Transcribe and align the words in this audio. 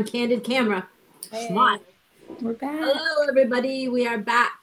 on 0.00 0.06
candid 0.06 0.42
camera. 0.42 0.88
Hey. 1.30 1.48
Schmott. 1.48 1.80
We're 2.40 2.54
back. 2.54 2.72
Hello, 2.72 3.26
everybody. 3.28 3.88
We 3.88 4.06
are 4.06 4.16
back. 4.16 4.58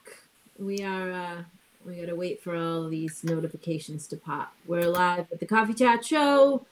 We 0.58 0.82
are. 0.82 1.12
uh 1.12 1.42
We 1.86 1.94
gotta 1.94 2.16
wait 2.16 2.42
for 2.42 2.56
all 2.56 2.88
these 2.88 3.22
notifications 3.22 4.08
to 4.08 4.16
pop. 4.16 4.52
We're 4.66 4.88
live 4.88 5.26
at 5.30 5.38
the 5.38 5.46
Coffee 5.46 5.74
Chat 5.74 6.04
Show 6.04 6.66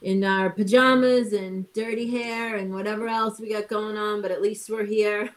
in 0.00 0.22
our 0.22 0.48
pajamas 0.48 1.32
and 1.32 1.72
dirty 1.72 2.08
hair 2.08 2.54
and 2.54 2.72
whatever 2.72 3.08
else 3.08 3.40
we 3.40 3.48
got 3.48 3.66
going 3.66 3.96
on. 3.96 4.22
But 4.22 4.30
at 4.30 4.42
least 4.42 4.70
we're 4.70 4.86
here. 4.86 5.30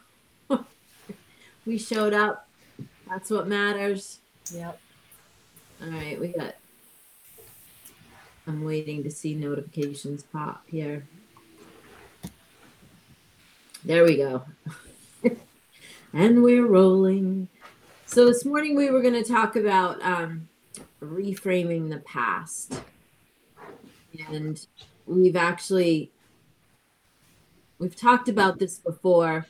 we 1.66 1.78
showed 1.78 2.14
up. 2.14 2.48
That's 3.08 3.28
what 3.28 3.48
matters. 3.48 4.20
Yep. 4.54 4.78
All 5.82 5.90
right, 5.90 6.20
we 6.20 6.28
got. 6.28 6.54
I'm 8.46 8.62
waiting 8.62 9.02
to 9.02 9.10
see 9.10 9.34
notifications 9.34 10.22
pop 10.22 10.62
here. 10.68 11.04
There 13.84 14.04
we 14.04 14.16
go. 14.16 14.44
and 16.12 16.42
we're 16.42 16.66
rolling. 16.66 17.48
So 18.06 18.26
this 18.26 18.44
morning 18.44 18.76
we 18.76 18.90
were 18.90 19.02
going 19.02 19.20
to 19.20 19.24
talk 19.24 19.56
about 19.56 20.00
um, 20.02 20.48
reframing 21.00 21.90
the 21.90 21.98
past. 21.98 22.80
And 24.28 24.64
we've 25.06 25.36
actually 25.36 26.12
we've 27.78 27.96
talked 27.96 28.28
about 28.28 28.60
this 28.60 28.78
before 28.78 29.46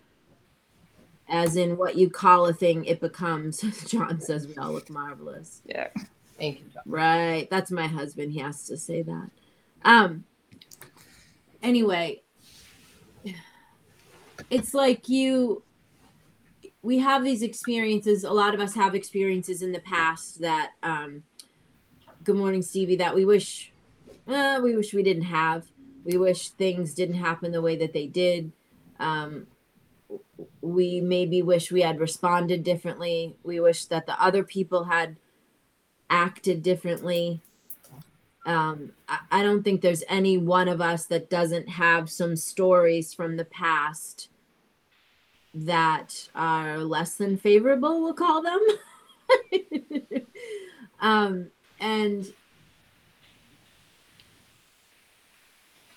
as 1.28 1.56
in 1.56 1.76
what 1.76 1.96
you 1.96 2.08
call 2.08 2.46
a 2.46 2.52
thing 2.54 2.84
it 2.86 3.00
becomes 3.00 3.60
john 3.86 4.18
says 4.20 4.46
we 4.46 4.56
all 4.56 4.72
look 4.72 4.88
marvelous 4.88 5.60
Yeah. 5.66 5.88
Thank 6.38 6.60
you, 6.60 6.64
John. 6.72 6.82
Right. 6.86 7.48
That's 7.50 7.70
my 7.70 7.86
husband. 7.86 8.32
He 8.32 8.40
has 8.40 8.64
to 8.66 8.76
say 8.78 9.02
that. 9.02 9.30
Um 9.84 10.24
anyway, 11.62 12.22
it's 14.52 14.74
like 14.74 15.08
you 15.08 15.62
we 16.82 16.98
have 16.98 17.24
these 17.24 17.42
experiences, 17.42 18.24
a 18.24 18.30
lot 18.30 18.54
of 18.54 18.60
us 18.60 18.74
have 18.74 18.94
experiences 18.94 19.62
in 19.62 19.72
the 19.72 19.80
past 19.80 20.42
that 20.42 20.72
um 20.82 21.22
good 22.22 22.36
morning 22.36 22.60
Stevie 22.60 22.96
that 22.96 23.14
we 23.14 23.24
wish 23.24 23.72
uh, 24.28 24.60
we 24.62 24.76
wish 24.76 24.92
we 24.92 25.02
didn't 25.02 25.24
have. 25.24 25.64
We 26.04 26.18
wish 26.18 26.50
things 26.50 26.94
didn't 26.94 27.16
happen 27.16 27.50
the 27.50 27.62
way 27.62 27.76
that 27.76 27.94
they 27.94 28.06
did. 28.06 28.52
Um 29.00 29.46
we 30.60 31.00
maybe 31.00 31.40
wish 31.40 31.72
we 31.72 31.80
had 31.80 31.98
responded 31.98 32.62
differently. 32.62 33.34
We 33.42 33.58
wish 33.58 33.86
that 33.86 34.04
the 34.04 34.22
other 34.22 34.44
people 34.44 34.84
had 34.84 35.16
acted 36.10 36.62
differently. 36.62 37.40
Um, 38.44 38.92
I, 39.08 39.18
I 39.30 39.42
don't 39.44 39.62
think 39.62 39.80
there's 39.80 40.04
any 40.08 40.36
one 40.36 40.68
of 40.68 40.80
us 40.80 41.06
that 41.06 41.30
doesn't 41.30 41.68
have 41.68 42.10
some 42.10 42.34
stories 42.36 43.14
from 43.14 43.36
the 43.36 43.44
past 43.44 44.28
that 45.54 46.28
are 46.34 46.78
less 46.78 47.14
than 47.14 47.36
favorable, 47.36 48.02
we'll 48.02 48.14
call 48.14 48.42
them. 48.42 48.60
um, 51.00 51.46
and 51.80 52.32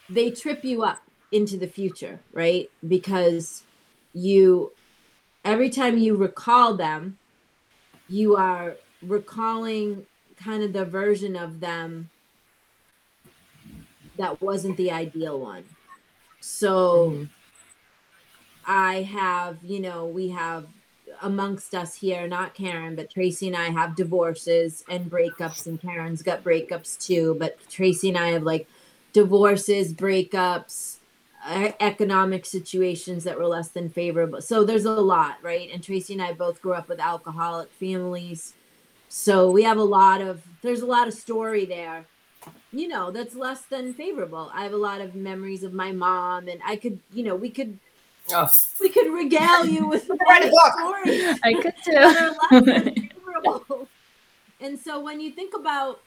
they 0.10 0.32
trip 0.32 0.64
you 0.64 0.84
up 0.84 1.02
into 1.32 1.58
the 1.58 1.68
future, 1.68 2.20
right? 2.34 2.70
Because 2.88 3.64
you, 4.14 4.72
every 5.44 5.70
time 5.70 5.98
you 5.98 6.16
recall 6.16 6.76
them, 6.76 7.18
you 8.08 8.36
are 8.36 8.76
recalling 9.02 10.06
kind 10.38 10.64
of 10.64 10.74
the 10.74 10.86
version 10.86 11.36
of 11.36 11.60
them 11.60 12.10
that 14.18 14.42
wasn't 14.42 14.78
the 14.78 14.92
ideal 14.92 15.40
one. 15.40 15.64
So 16.40 17.28
I 18.68 19.04
have, 19.04 19.58
you 19.64 19.80
know, 19.80 20.06
we 20.06 20.30
have 20.30 20.66
amongst 21.22 21.74
us 21.76 21.96
here, 21.96 22.28
not 22.28 22.54
Karen, 22.54 22.96
but 22.96 23.10
Tracy 23.10 23.48
and 23.48 23.56
I 23.56 23.70
have 23.70 23.96
divorces 23.96 24.84
and 24.90 25.10
breakups, 25.10 25.68
and 25.68 25.82
Karen's 25.82 26.24
got 26.24 26.44
breakups 26.44 27.00
too. 27.00 27.36
But 27.40 27.58
Tracy 27.70 28.10
and 28.10 28.18
I 28.18 28.30
have 28.30 28.44
like 28.44 28.68
divorces, 29.14 29.94
breakups, 29.94 30.98
economic 31.80 32.46
situations 32.46 33.24
that 33.24 33.38
were 33.38 33.46
less 33.46 33.70
than 33.70 33.90
favorable. 33.90 34.42
So 34.42 34.64
there's 34.64 34.86
a 34.86 34.92
lot, 34.92 35.38
right? 35.42 35.70
And 35.72 35.84
Tracy 35.84 36.14
and 36.14 36.22
I 36.22 36.34
both 36.34 36.62
grew 36.62 36.74
up 36.74 36.90
with 36.90 37.00
alcoholic 37.00 37.72
families. 37.72 38.54
So 39.10 39.52
we 39.52 39.64
have 39.64 39.78
a 39.78 39.84
lot 39.84 40.22
of 40.22 40.42
there's 40.62 40.82
a 40.82 40.86
lot 40.88 41.08
of 41.08 41.14
story 41.14 41.66
there. 41.66 42.06
You 42.74 42.88
know, 42.88 43.12
that's 43.12 43.36
less 43.36 43.62
than 43.62 43.94
favorable. 43.94 44.52
I 44.54 44.64
have 44.64 44.74
a 44.74 44.78
lot 44.78 45.02
of 45.02 45.16
memories 45.16 45.64
of 45.64 45.72
my 45.72 45.92
mom 45.92 46.48
and 46.48 46.60
I 46.66 46.76
could, 46.76 47.00
you 47.14 47.24
know, 47.24 47.36
we 47.36 47.50
could 47.50 47.80
Oh, 48.34 48.50
we 48.82 48.90
could 48.90 49.12
regale 49.12 49.66
you 49.66 49.88
with 49.88 50.10
Write 50.28 50.46
a 50.46 50.50
book. 50.50 50.74
stories 50.74 51.40
I 51.44 51.54
could 51.54 51.74
that 51.86 52.36
are 52.52 52.62
too. 52.62 53.10
less. 53.46 53.88
And 54.60 54.80
so 54.80 55.00
when 55.00 55.20
you 55.20 55.32
think 55.32 55.54
about 55.56 56.02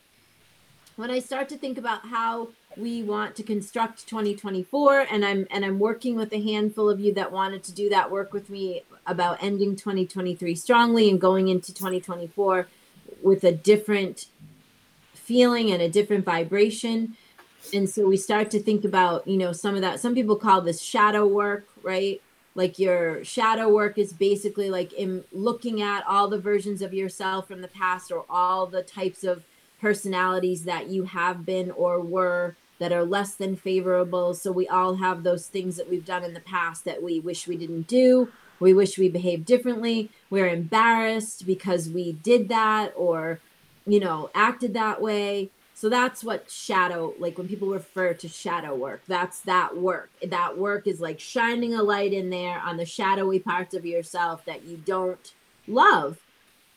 when 0.97 1.13
I 1.13 1.21
start 1.21 1.49
to 1.51 1.57
think 1.57 1.79
about 1.79 2.07
how 2.07 2.49
we 2.77 3.05
want 3.05 3.37
to 3.37 3.43
construct 3.45 4.09
2024 4.09 5.07
and 5.11 5.25
I'm 5.25 5.47
and 5.51 5.65
I'm 5.65 5.79
working 5.79 6.17
with 6.17 6.33
a 6.33 6.43
handful 6.43 6.91
of 6.91 6.99
you 6.99 7.15
that 7.15 7.31
wanted 7.31 7.63
to 7.65 7.73
do 7.73 7.89
that 7.91 8.11
work 8.11 8.33
with 8.33 8.51
me 8.51 8.83
about 9.07 9.43
ending 9.43 9.77
2023 9.77 10.55
strongly 10.57 11.09
and 11.09 11.21
going 11.21 11.49
into 11.49 11.73
2024 11.73 12.67
with 13.23 13.45
a 13.45 13.53
different 13.53 14.27
feeling 15.15 15.71
and 15.71 15.83
a 15.83 15.89
different 15.89 16.25
vibration 16.25 17.17
and 17.75 17.89
so 17.89 18.07
we 18.07 18.17
start 18.17 18.51
to 18.51 18.61
think 18.61 18.85
about 18.85 19.27
you 19.27 19.37
know 19.37 19.53
some 19.53 19.75
of 19.75 19.81
that 19.81 20.01
some 20.01 20.15
people 20.15 20.37
call 20.37 20.61
this 20.61 20.81
shadow 20.81 21.27
work 21.27 21.69
right? 21.83 22.21
Like 22.55 22.79
your 22.79 23.25
shadow 23.25 23.69
work 23.69 23.99
is 23.99 24.13
basically 24.13 24.71
like 24.71 24.93
in 24.93 25.25
looking 25.33 25.83
at 25.83 26.05
all 26.07 26.29
the 26.29 26.39
versions 26.39 26.83
of 26.83 26.93
yourself 26.93 27.49
from 27.49 27.63
the 27.63 27.69
past 27.69 28.11
or 28.11 28.25
all 28.29 28.67
the 28.67 28.83
types 28.83 29.25
of 29.25 29.45
personalities 29.81 30.65
that 30.65 30.89
you 30.89 31.05
have 31.05 31.47
been 31.47 31.71
or 31.71 32.01
were 32.01 32.57
that 32.81 32.93
are 32.93 33.05
less 33.05 33.35
than 33.35 33.57
favorable. 33.57 34.35
So 34.35 34.53
we 34.53 34.69
all 34.69 34.97
have 34.97 35.23
those 35.23 35.47
things 35.47 35.77
that 35.77 35.89
we've 35.89 36.05
done 36.05 36.25
in 36.25 36.35
the 36.35 36.41
past 36.41 36.85
that 36.85 37.03
we 37.03 37.21
wish 37.21 37.47
we 37.47 37.57
didn't 37.57 37.89
do. 37.89 38.31
We 38.61 38.75
wish 38.75 38.99
we 38.99 39.09
behaved 39.09 39.45
differently. 39.45 40.11
We're 40.31 40.49
embarrassed 40.49 41.47
because 41.47 41.89
we 41.89 42.13
did 42.13 42.49
that 42.49 42.93
or 42.97 43.41
you 43.87 44.01
know 44.01 44.31
acted 44.35 44.75
that 44.75 45.01
way 45.01 45.51
so 45.79 45.89
that's 45.89 46.25
what 46.25 46.51
shadow, 46.51 47.15
like 47.21 47.39
when 47.39 47.47
people 47.47 47.69
refer 47.69 48.13
to 48.13 48.27
shadow 48.27 48.75
work, 48.75 49.01
that's 49.07 49.43
that 49.43 49.77
work. 49.77 50.11
That 50.27 50.59
work 50.59 50.89
is 50.89 51.01
like 51.01 51.21
shining 51.21 51.75
a 51.75 51.83
light 51.85 52.13
in 52.13 52.31
there 52.31 52.59
on 52.59 52.77
the 52.77 52.85
shadowy 52.85 53.39
parts 53.39 53.75
of 53.75 53.87
yourself 53.87 54.45
that 54.47 54.65
you 54.65 54.79
don't 54.79 55.35
love. 55.69 56.19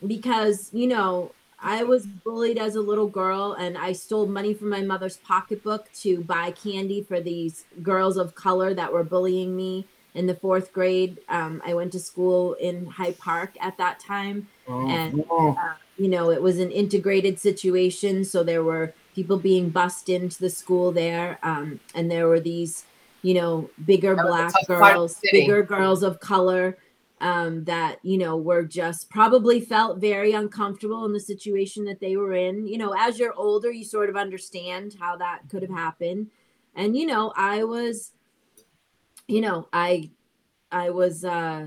Because, 0.06 0.70
you 0.72 0.86
know, 0.86 1.32
I 1.60 1.82
was 1.82 2.06
bullied 2.06 2.58
as 2.58 2.76
a 2.76 2.80
little 2.80 3.08
girl 3.08 3.54
and 3.54 3.76
I 3.76 3.90
stole 3.90 4.28
money 4.28 4.54
from 4.54 4.68
my 4.68 4.82
mother's 4.82 5.16
pocketbook 5.16 5.92
to 5.94 6.22
buy 6.22 6.52
candy 6.52 7.02
for 7.02 7.20
these 7.20 7.64
girls 7.82 8.16
of 8.16 8.36
color 8.36 8.72
that 8.72 8.92
were 8.92 9.02
bullying 9.02 9.56
me 9.56 9.84
in 10.14 10.26
the 10.26 10.34
fourth 10.34 10.72
grade. 10.72 11.18
Um, 11.28 11.62
I 11.64 11.74
went 11.74 11.92
to 11.92 12.00
school 12.00 12.54
in 12.54 12.86
High 12.86 13.12
Park 13.12 13.54
at 13.60 13.76
that 13.78 14.00
time. 14.00 14.48
And 14.68 15.24
uh, 15.30 15.74
you 15.96 16.08
know 16.08 16.30
it 16.30 16.42
was 16.42 16.58
an 16.58 16.70
integrated 16.70 17.38
situation. 17.38 18.24
So 18.24 18.42
there 18.42 18.64
were 18.64 18.94
people 19.14 19.38
being 19.38 19.70
bussed 19.70 20.08
into 20.08 20.38
the 20.38 20.50
school 20.50 20.92
there 20.92 21.38
um, 21.42 21.78
and 21.94 22.10
there 22.10 22.28
were 22.28 22.40
these 22.40 22.84
you 23.22 23.34
know 23.34 23.70
bigger 23.84 24.14
That 24.14 24.24
was 24.24 24.34
a 24.34 24.36
black 24.36 24.52
tough 24.52 24.66
part 24.66 24.82
of 24.82 24.96
girls 24.96 25.20
bigger 25.30 25.62
girls 25.62 26.02
of 26.02 26.18
color 26.20 26.78
um, 27.20 27.64
that 27.64 27.98
you 28.02 28.18
know 28.18 28.36
were 28.36 28.64
just 28.64 29.10
probably 29.10 29.60
felt 29.60 29.98
very 29.98 30.32
uncomfortable 30.32 31.04
in 31.04 31.12
the 31.12 31.20
situation 31.20 31.84
that 31.84 32.00
they 32.00 32.16
were 32.16 32.32
in. 32.32 32.66
You 32.66 32.78
know 32.78 32.94
as 32.98 33.18
you're 33.18 33.34
older 33.34 33.70
you 33.70 33.84
sort 33.84 34.08
of 34.08 34.16
understand 34.16 34.96
how 34.98 35.16
that 35.16 35.42
could 35.50 35.62
have 35.62 35.70
happened. 35.70 36.30
And 36.74 36.96
you 36.96 37.06
know 37.06 37.32
i 37.36 37.64
was 37.64 38.12
you 39.28 39.40
know 39.40 39.68
i 39.72 40.10
i 40.70 40.90
was 40.90 41.24
uh 41.24 41.66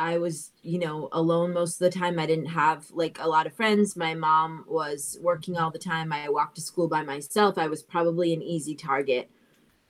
I 0.00 0.16
was, 0.16 0.52
you 0.62 0.78
know, 0.78 1.10
alone 1.12 1.52
most 1.52 1.74
of 1.74 1.80
the 1.80 1.98
time. 1.98 2.18
I 2.18 2.24
didn't 2.24 2.46
have 2.46 2.90
like 2.90 3.18
a 3.20 3.28
lot 3.28 3.46
of 3.46 3.52
friends. 3.52 3.96
My 3.96 4.14
mom 4.14 4.64
was 4.66 5.18
working 5.20 5.58
all 5.58 5.70
the 5.70 5.78
time. 5.78 6.10
I 6.10 6.30
walked 6.30 6.54
to 6.54 6.62
school 6.62 6.88
by 6.88 7.02
myself. 7.02 7.58
I 7.58 7.66
was 7.66 7.82
probably 7.82 8.32
an 8.32 8.40
easy 8.40 8.74
target 8.74 9.30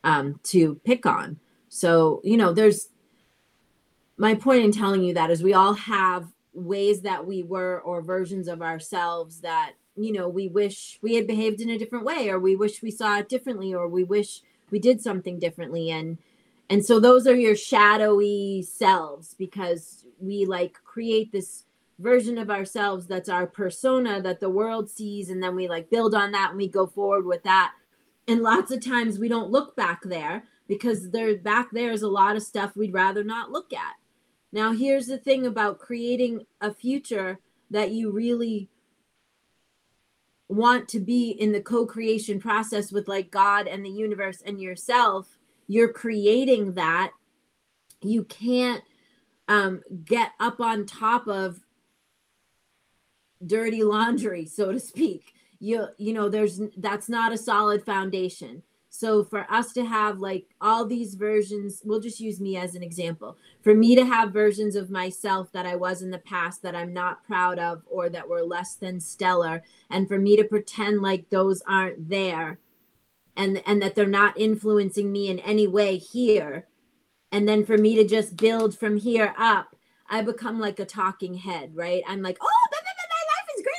um, 0.02 0.40
to 0.44 0.74
pick 0.84 1.06
on. 1.06 1.38
So, 1.68 2.20
you 2.24 2.36
know, 2.36 2.52
there's 2.52 2.88
my 4.16 4.34
point 4.34 4.64
in 4.64 4.72
telling 4.72 5.04
you 5.04 5.14
that 5.14 5.30
is 5.30 5.44
we 5.44 5.54
all 5.54 5.74
have 5.74 6.26
ways 6.52 7.02
that 7.02 7.24
we 7.24 7.44
were 7.44 7.80
or 7.80 8.02
versions 8.02 8.48
of 8.48 8.62
ourselves 8.62 9.42
that, 9.42 9.74
you 9.94 10.12
know, 10.12 10.28
we 10.28 10.48
wish 10.48 10.98
we 11.02 11.14
had 11.14 11.28
behaved 11.28 11.60
in 11.60 11.70
a 11.70 11.78
different 11.78 12.04
way 12.04 12.30
or 12.30 12.40
we 12.40 12.56
wish 12.56 12.82
we 12.82 12.90
saw 12.90 13.18
it 13.18 13.28
differently 13.28 13.72
or 13.72 13.86
we 13.86 14.02
wish 14.02 14.42
we 14.70 14.78
did 14.78 15.00
something 15.00 15.38
differently. 15.38 15.90
And 15.90 16.18
and 16.68 16.84
so 16.84 17.00
those 17.00 17.26
are 17.26 17.34
your 17.34 17.56
shadowy 17.56 18.62
selves 18.62 19.34
because 19.34 20.04
we 20.20 20.46
like 20.46 20.74
create 20.84 21.32
this 21.32 21.64
version 21.98 22.38
of 22.38 22.48
ourselves 22.48 23.06
that's 23.06 23.28
our 23.28 23.46
persona 23.46 24.22
that 24.22 24.40
the 24.40 24.50
world 24.50 24.88
sees. 24.88 25.30
And 25.30 25.42
then 25.42 25.56
we 25.56 25.68
like 25.68 25.90
build 25.90 26.14
on 26.14 26.32
that 26.32 26.50
and 26.50 26.58
we 26.58 26.68
go 26.68 26.86
forward 26.86 27.26
with 27.26 27.42
that. 27.42 27.72
And 28.28 28.42
lots 28.42 28.70
of 28.70 28.84
times 28.84 29.18
we 29.18 29.28
don't 29.28 29.50
look 29.50 29.74
back 29.74 30.02
there 30.04 30.44
because 30.68 31.10
there 31.10 31.36
back 31.36 31.70
there 31.72 31.90
is 31.90 32.02
a 32.02 32.08
lot 32.08 32.36
of 32.36 32.42
stuff 32.44 32.76
we'd 32.76 32.94
rather 32.94 33.24
not 33.24 33.50
look 33.50 33.72
at. 33.72 33.94
Now 34.52 34.72
here's 34.72 35.06
the 35.06 35.18
thing 35.18 35.46
about 35.46 35.80
creating 35.80 36.46
a 36.60 36.72
future 36.72 37.40
that 37.70 37.90
you 37.90 38.10
really 38.10 38.68
want 40.50 40.88
to 40.88 41.00
be 41.00 41.30
in 41.30 41.52
the 41.52 41.60
co-creation 41.60 42.40
process 42.40 42.92
with 42.92 43.08
like 43.08 43.30
god 43.30 43.66
and 43.66 43.84
the 43.84 43.90
universe 43.90 44.42
and 44.44 44.60
yourself 44.60 45.38
you're 45.70 45.92
creating 45.92 46.74
that. 46.74 47.12
You 48.02 48.24
can't 48.24 48.82
um, 49.46 49.82
get 50.04 50.32
up 50.40 50.60
on 50.60 50.84
top 50.84 51.28
of 51.28 51.60
dirty 53.46 53.84
laundry 53.84 54.46
so 54.46 54.72
to 54.72 54.80
speak. 54.80 55.32
You 55.60 55.86
you 55.96 56.12
know 56.12 56.28
there's 56.28 56.60
that's 56.76 57.08
not 57.08 57.32
a 57.32 57.38
solid 57.38 57.84
foundation 57.84 58.64
so 58.92 59.22
for 59.22 59.46
us 59.50 59.72
to 59.72 59.84
have 59.84 60.18
like 60.18 60.46
all 60.60 60.84
these 60.84 61.14
versions 61.14 61.80
we'll 61.84 62.00
just 62.00 62.20
use 62.20 62.40
me 62.40 62.56
as 62.56 62.74
an 62.74 62.82
example. 62.82 63.38
For 63.62 63.72
me 63.72 63.94
to 63.94 64.04
have 64.04 64.32
versions 64.32 64.74
of 64.76 64.90
myself 64.90 65.50
that 65.52 65.64
i 65.64 65.76
was 65.76 66.02
in 66.02 66.10
the 66.10 66.18
past 66.18 66.62
that 66.62 66.74
i'm 66.74 66.92
not 66.92 67.24
proud 67.24 67.58
of 67.58 67.82
or 67.86 68.08
that 68.10 68.28
were 68.28 68.42
less 68.42 68.74
than 68.74 69.00
stellar 69.00 69.62
and 69.90 70.08
for 70.08 70.18
me 70.18 70.36
to 70.36 70.44
pretend 70.44 71.00
like 71.02 71.30
those 71.30 71.62
aren't 71.66 72.08
there 72.08 72.58
and 73.36 73.62
and 73.66 73.80
that 73.80 73.94
they're 73.94 74.06
not 74.06 74.38
influencing 74.38 75.10
me 75.12 75.28
in 75.28 75.38
any 75.40 75.66
way 75.68 75.96
here 75.96 76.66
and 77.32 77.48
then 77.48 77.64
for 77.64 77.78
me 77.78 77.94
to 77.94 78.04
just 78.04 78.36
build 78.36 78.76
from 78.76 78.96
here 78.96 79.34
up 79.38 79.76
i 80.08 80.20
become 80.20 80.58
like 80.58 80.80
a 80.80 80.84
talking 80.84 81.34
head 81.34 81.70
right? 81.74 82.02
I'm 82.08 82.22
like 82.22 82.38
oh 82.40 82.46
my 82.72 82.76
life 83.32 83.48
is 83.56 83.62
great. 83.62 83.74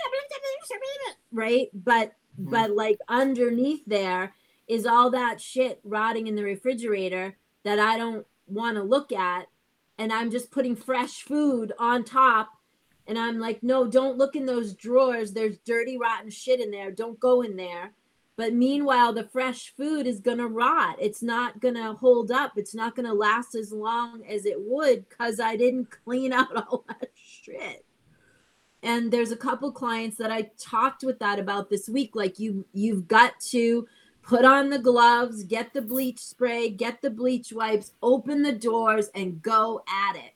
Right? 1.33 1.69
But 1.73 2.13
Mhm. 2.39 2.49
but 2.51 2.71
like 2.71 2.97
underneath 3.09 3.83
there 3.85 4.33
is 4.71 4.85
all 4.85 5.11
that 5.11 5.41
shit 5.41 5.79
rotting 5.83 6.27
in 6.27 6.35
the 6.35 6.43
refrigerator 6.43 7.35
that 7.63 7.79
i 7.79 7.97
don't 7.97 8.25
want 8.47 8.77
to 8.77 8.83
look 8.83 9.11
at 9.11 9.47
and 9.97 10.11
i'm 10.11 10.31
just 10.31 10.51
putting 10.51 10.75
fresh 10.75 11.23
food 11.23 11.73
on 11.77 12.03
top 12.03 12.49
and 13.07 13.17
i'm 13.19 13.39
like 13.39 13.61
no 13.61 13.87
don't 13.87 14.17
look 14.17 14.35
in 14.35 14.45
those 14.45 14.73
drawers. 14.73 15.33
There's 15.33 15.57
dirty 15.65 15.97
rotten 15.97 16.29
shit 16.29 16.59
in 16.59 16.71
there. 16.71 16.91
Don't 16.91 17.19
go 17.19 17.41
in 17.41 17.55
there. 17.55 17.93
But 18.37 18.53
meanwhile 18.53 19.13
the 19.13 19.27
fresh 19.27 19.73
food 19.75 20.07
is 20.07 20.19
going 20.19 20.37
to 20.37 20.47
rot. 20.47 20.95
It's 20.99 21.21
not 21.21 21.59
going 21.59 21.75
to 21.75 21.93
hold 21.93 22.31
up. 22.31 22.53
It's 22.55 22.73
not 22.73 22.95
going 22.95 23.05
to 23.05 23.13
last 23.13 23.53
as 23.55 23.71
long 23.71 24.23
as 24.25 24.45
it 24.45 24.57
would 24.59 25.07
because 25.09 25.39
i 25.39 25.55
didn't 25.55 25.89
clean 26.03 26.33
out 26.39 26.55
all 26.55 26.85
that 26.87 27.09
shit. 27.15 27.85
And 28.83 29.11
there's 29.11 29.31
a 29.31 29.37
couple 29.37 29.71
clients 29.71 30.17
that 30.17 30.31
i 30.31 30.49
talked 30.57 31.03
with 31.03 31.19
that 31.19 31.39
about 31.39 31.69
this 31.69 31.89
week 31.89 32.11
like 32.15 32.39
you 32.39 32.65
you've 32.73 33.07
got 33.07 33.39
to 33.51 33.87
put 34.21 34.45
on 34.45 34.69
the 34.69 34.79
gloves 34.79 35.43
get 35.43 35.73
the 35.73 35.81
bleach 35.81 36.19
spray 36.19 36.69
get 36.69 37.01
the 37.01 37.09
bleach 37.09 37.51
wipes 37.51 37.93
open 38.01 38.41
the 38.41 38.51
doors 38.51 39.09
and 39.15 39.41
go 39.41 39.83
at 39.87 40.15
it. 40.15 40.33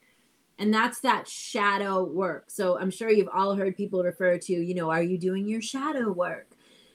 And 0.58 0.74
that's 0.74 1.02
that 1.02 1.28
shadow 1.28 2.04
work. 2.04 2.46
So 2.50 2.80
i'm 2.80 2.92
sure 2.92 3.10
you've 3.10 3.30
all 3.34 3.56
heard 3.56 3.78
people 3.78 4.04
refer 4.04 4.38
to 4.38 4.54
you 4.54 4.76
know 4.76 4.90
are 4.90 5.04
you 5.04 5.18
doing 5.18 5.48
your 5.48 5.62
shadow 5.62 6.12
work? 6.12 6.48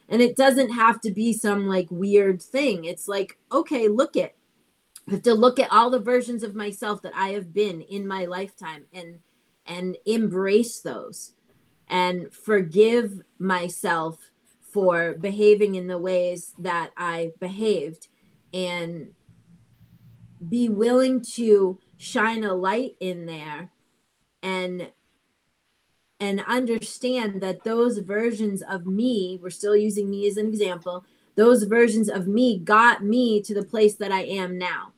And 0.09 0.21
it 0.21 0.37
doesn't 0.37 0.73
have 0.73 1.01
to 1.03 1.13
be 1.13 1.33
some 1.33 1.67
like 1.67 1.87
weird 1.91 2.43
thing. 2.43 2.85
It's 2.85 3.09
like 3.09 3.39
okay 3.53 3.89
look 3.89 4.17
at 4.17 4.35
I 5.09 5.13
have 5.13 5.23
to 5.23 5.35
look 5.35 5.59
at 5.59 5.73
all 5.73 5.91
the 5.91 5.99
versions 5.99 6.43
of 6.43 6.55
myself 6.55 7.03
that 7.03 7.13
i 7.17 7.31
have 7.31 7.53
been 7.53 7.81
in 7.81 8.07
my 8.07 8.27
lifetime 8.27 8.85
and 8.93 9.19
and 9.67 9.97
embrace 10.07 10.81
those 10.81 11.33
and 11.89 12.33
forgive 12.33 13.21
myself 13.39 14.30
for 14.73 15.15
behaving 15.15 15.75
in 15.75 15.87
the 15.87 15.99
ways 15.99 16.55
that 16.59 16.91
I 16.97 17.33
behaved 17.41 18.09
and 18.53 19.13
be 20.49 20.69
willing 20.69 21.23
to 21.35 21.79
shine 21.97 22.45
a 22.45 22.55
light 22.55 22.97
in 23.01 23.27
there 23.27 23.71
and 24.43 24.91
and 26.19 26.45
understand 26.47 27.41
that 27.41 27.65
those 27.65 27.99
versions 27.99 28.63
of 28.63 28.87
me 28.87 29.39
we're 29.43 29.51
still 29.51 29.77
using 29.77 30.09
me 30.09 30.27
as 30.27 30.37
an 30.37 30.49
example 30.49 31.05
those 31.37 31.65
versions 31.65 32.09
of 32.09 32.27
me 32.27 32.59
got 32.59 33.05
me 33.05 33.43
to 33.43 33.55
the 33.55 33.63
place 33.63 33.97
that 33.97 34.11
I 34.11 34.23
am 34.23 34.57
now 34.57 34.93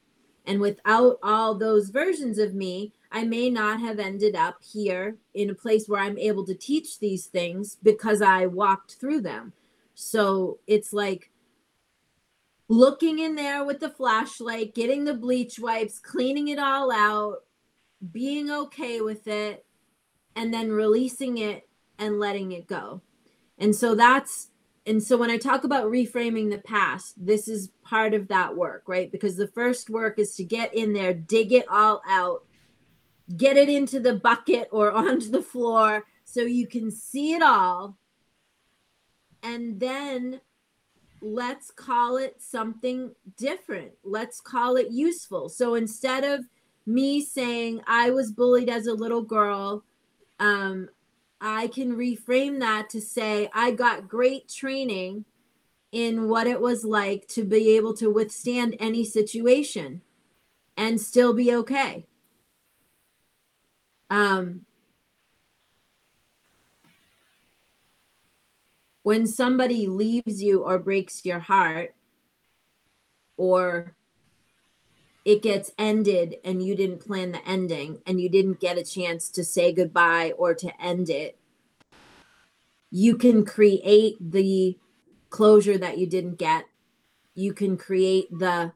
and 0.46 0.60
without 0.60 1.19
all 1.22 1.56
those 1.56 1.90
versions 1.90 2.38
of 2.38 2.54
me 2.54 2.92
I 3.12 3.24
may 3.24 3.50
not 3.50 3.80
have 3.80 3.98
ended 3.98 4.34
up 4.34 4.62
here 4.62 5.16
in 5.34 5.50
a 5.50 5.54
place 5.54 5.86
where 5.86 6.00
I'm 6.00 6.19
able 6.19 6.46
to 6.46 6.54
teach 6.54 6.98
these 6.98 7.26
things 7.26 7.76
because 7.82 8.22
I 8.22 8.46
walked 8.46 8.94
through 8.94 9.20
them. 9.20 9.52
So 9.94 10.59
it's 10.67 10.93
like 10.93 11.31
looking 12.69 13.19
in 13.19 13.35
there 13.35 13.65
with 13.65 13.81
the 13.81 13.91
flashlight, 13.91 14.75
getting 14.75 15.05
the 15.05 15.15
bleach 15.15 15.59
wipes, 15.59 15.99
cleaning 15.99 16.49
it 16.49 16.59
all 16.59 16.91
out, 16.91 17.39
being 18.11 18.50
okay 18.50 19.00
with 19.00 19.27
it, 19.27 19.65
and 20.35 20.53
then 20.53 20.71
releasing 20.71 21.39
it 21.39 21.69
and 21.99 22.19
letting 22.19 22.53
it 22.53 22.67
go. 22.67 23.03
And 23.59 23.75
so 23.77 23.94
that's 23.94 24.49
and 24.85 25.00
so 25.00 25.17
when 25.17 25.31
I 25.31 25.37
talk 25.37 25.62
about 25.62 25.87
reframing 25.87 26.50
the 26.50 26.59
past, 26.59 27.15
this 27.25 27.47
is 27.47 27.71
part 27.85 28.15
of 28.15 28.29
that 28.29 28.56
work, 28.56 28.83
right? 28.89 29.12
Because 29.12 29.37
the 29.37 29.47
first 29.47 29.89
work 29.89 30.19
is 30.19 30.35
to 30.37 30.44
get 30.44 30.75
in 30.75 30.93
there, 30.93 31.15
dig 31.15 31.53
it 31.53 31.67
all 31.71 32.03
out, 32.09 32.44
get 33.37 33.56
it 33.56 33.69
into 33.69 34.00
the 34.00 34.15
bucket 34.15 34.69
or 34.73 34.91
onto 34.93 35.31
the 35.31 35.43
floor 35.43 36.05
so 36.25 36.41
you 36.41 36.67
can 36.67 36.91
see 36.91 37.35
it 37.35 37.43
all. 37.43 37.97
And 39.43 39.81
then 39.81 40.41
let's 41.21 41.71
call 41.71 42.17
it 42.17 42.37
something 42.41 43.12
different. 43.37 43.93
Let's 44.05 44.41
call 44.41 44.77
it 44.77 44.91
useful. 44.91 45.49
So 45.49 45.75
instead 45.75 46.25
of 46.25 46.44
me 46.87 47.21
saying 47.25 47.81
I 47.87 48.11
was 48.11 48.33
bullied 48.33 48.69
as 48.69 48.87
a 48.87 48.94
little 48.94 49.23
girl, 49.23 49.85
um, 50.41 50.89
I 51.41 51.69
can 51.69 51.97
reframe 51.97 52.61
that 52.61 52.91
to 52.91 53.00
say 53.00 53.49
I 53.55 53.73
got 53.73 54.09
great 54.09 54.49
training 54.49 55.25
in 55.91 56.29
what 56.29 56.47
it 56.47 56.61
was 56.61 56.85
like 56.85 57.29
to 57.29 57.44
be 57.44 57.77
able 57.77 57.94
to 57.94 58.11
withstand 58.11 58.77
any 58.81 59.05
situation 59.05 60.03
and 60.77 61.00
still 61.00 61.35
be 61.35 61.55
okay. 61.55 62.06
Um, 64.09 64.67
when 69.02 69.26
somebody 69.26 69.87
leaves 69.87 70.43
you 70.43 70.62
or 70.62 70.78
breaks 70.78 71.25
your 71.25 71.40
heart, 71.40 71.94
or 73.37 73.94
it 75.25 75.43
gets 75.43 75.72
ended 75.78 76.36
and 76.44 76.62
you 76.62 76.74
didn't 76.74 77.05
plan 77.05 77.32
the 77.32 77.48
ending 77.48 78.00
and 78.06 78.20
you 78.20 78.29
didn't 78.29 78.60
get 78.60 78.79
a 78.79 78.84
chance 78.84 79.29
to 79.31 79.44
say 79.44 79.72
goodbye 79.72 80.32
or 80.36 80.55
to 80.55 80.82
end 80.82 81.08
it, 81.08 81.38
you 82.91 83.17
can 83.17 83.44
create 83.44 84.17
the 84.20 84.77
closure 85.31 85.79
that 85.79 85.98
you 85.98 86.06
didn't 86.06 86.38
get. 86.38 86.67
You 87.34 87.55
can 87.55 87.77
create 87.77 88.27
the 88.31 88.72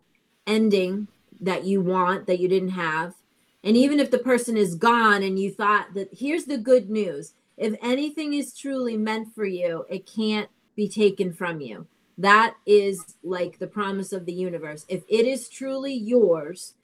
ending 0.46 1.08
that 1.40 1.64
you 1.64 1.80
want 1.80 2.26
that 2.26 2.40
you 2.40 2.48
didn't 2.48 2.70
have. 2.70 3.14
And 3.62 3.76
even 3.76 4.00
if 4.00 4.10
the 4.10 4.18
person 4.18 4.56
is 4.56 4.74
gone 4.74 5.22
and 5.22 5.38
you 5.38 5.50
thought 5.50 5.94
that 5.94 6.08
here's 6.12 6.44
the 6.44 6.56
good 6.56 6.88
news 6.88 7.34
if 7.56 7.74
anything 7.82 8.34
is 8.34 8.56
truly 8.56 8.96
meant 8.96 9.34
for 9.34 9.46
you, 9.46 9.84
it 9.88 10.06
can't 10.06 10.48
be 10.74 10.88
taken 10.88 11.32
from 11.32 11.60
you. 11.60 11.86
That 12.18 12.54
is 12.64 13.16
like 13.22 13.58
the 13.58 13.66
promise 13.66 14.12
of 14.12 14.26
the 14.26 14.32
universe. 14.32 14.84
If 14.88 15.02
it 15.08 15.26
is 15.26 15.48
truly 15.48 15.94
yours, 15.94 16.74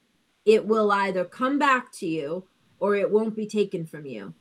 it 0.45 0.67
will 0.67 0.91
either 0.91 1.25
come 1.25 1.59
back 1.59 1.93
to 1.93 2.07
you 2.07 2.45
or 2.81 2.97
it 2.97 3.11
won't 3.11 3.37
be 3.37 3.47
taken 3.47 3.87
from 3.87 4.07
you. 4.07 4.35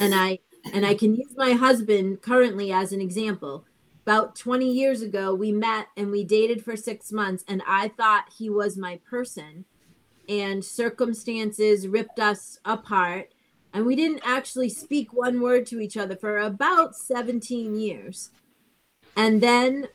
And 0.00 0.14
I 0.14 0.38
and 0.72 0.84
I 0.84 0.94
can 0.94 1.14
use 1.14 1.34
my 1.36 1.52
husband 1.52 2.20
currently 2.20 2.70
as 2.70 2.92
an 2.92 3.00
example. 3.00 3.64
About 4.06 4.36
20 4.36 4.70
years 4.70 5.02
ago, 5.02 5.34
we 5.34 5.52
met 5.52 5.88
and 5.96 6.10
we 6.10 6.24
dated 6.24 6.64
for 6.64 6.76
6 6.76 7.12
months 7.12 7.44
and 7.48 7.62
I 7.66 7.88
thought 7.88 8.32
he 8.36 8.50
was 8.50 8.76
my 8.76 9.00
person 9.08 9.64
and 10.28 10.64
circumstances 10.64 11.88
ripped 11.88 12.20
us 12.20 12.58
apart 12.64 13.32
and 13.72 13.86
we 13.86 13.96
didn't 13.96 14.22
actually 14.24 14.68
speak 14.68 15.12
one 15.12 15.40
word 15.40 15.66
to 15.66 15.80
each 15.80 15.96
other 15.96 16.16
for 16.16 16.38
about 16.38 16.96
17 16.96 17.76
years. 17.76 18.30
And 19.16 19.40
then 19.40 19.88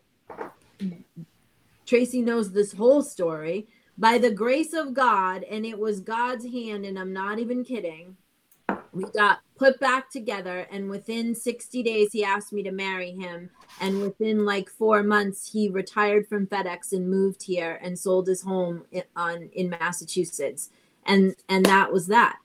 Tracy 1.86 2.22
knows 2.22 2.52
this 2.52 2.74
whole 2.74 3.02
story. 3.02 3.68
By 3.98 4.18
the 4.18 4.32
grace 4.32 4.74
of 4.74 4.94
God, 4.94 5.44
and 5.44 5.66
it 5.66 5.80
was 5.80 6.00
God's 6.02 6.46
hand, 6.46 6.86
and 6.86 7.00
I'm 7.00 7.14
not 7.14 7.40
even 7.40 7.64
kidding, 7.64 8.18
we 8.92 9.06
got 9.14 9.40
put 9.58 9.80
back 9.80 10.10
together. 10.10 10.68
And 10.72 10.90
within 10.90 11.36
60 11.36 11.84
days, 11.84 12.12
he 12.12 12.24
asked 12.24 12.52
me 12.52 12.64
to 12.64 12.72
marry 12.72 13.12
him. 13.12 13.50
And 13.80 14.02
within 14.02 14.46
like 14.46 14.70
four 14.70 15.04
months, 15.04 15.52
he 15.52 15.70
retired 15.70 16.28
from 16.28 16.48
FedEx 16.48 16.92
and 16.92 17.10
moved 17.10 17.44
here 17.44 17.80
and 17.82 17.98
sold 17.98 18.28
his 18.28 18.42
home 18.42 18.86
in, 18.92 19.04
on 19.16 19.50
in 19.54 19.70
Massachusetts. 19.70 20.70
And 21.06 21.36
and 21.48 21.66
that 21.66 21.94
was 21.94 22.08
that. 22.08 22.38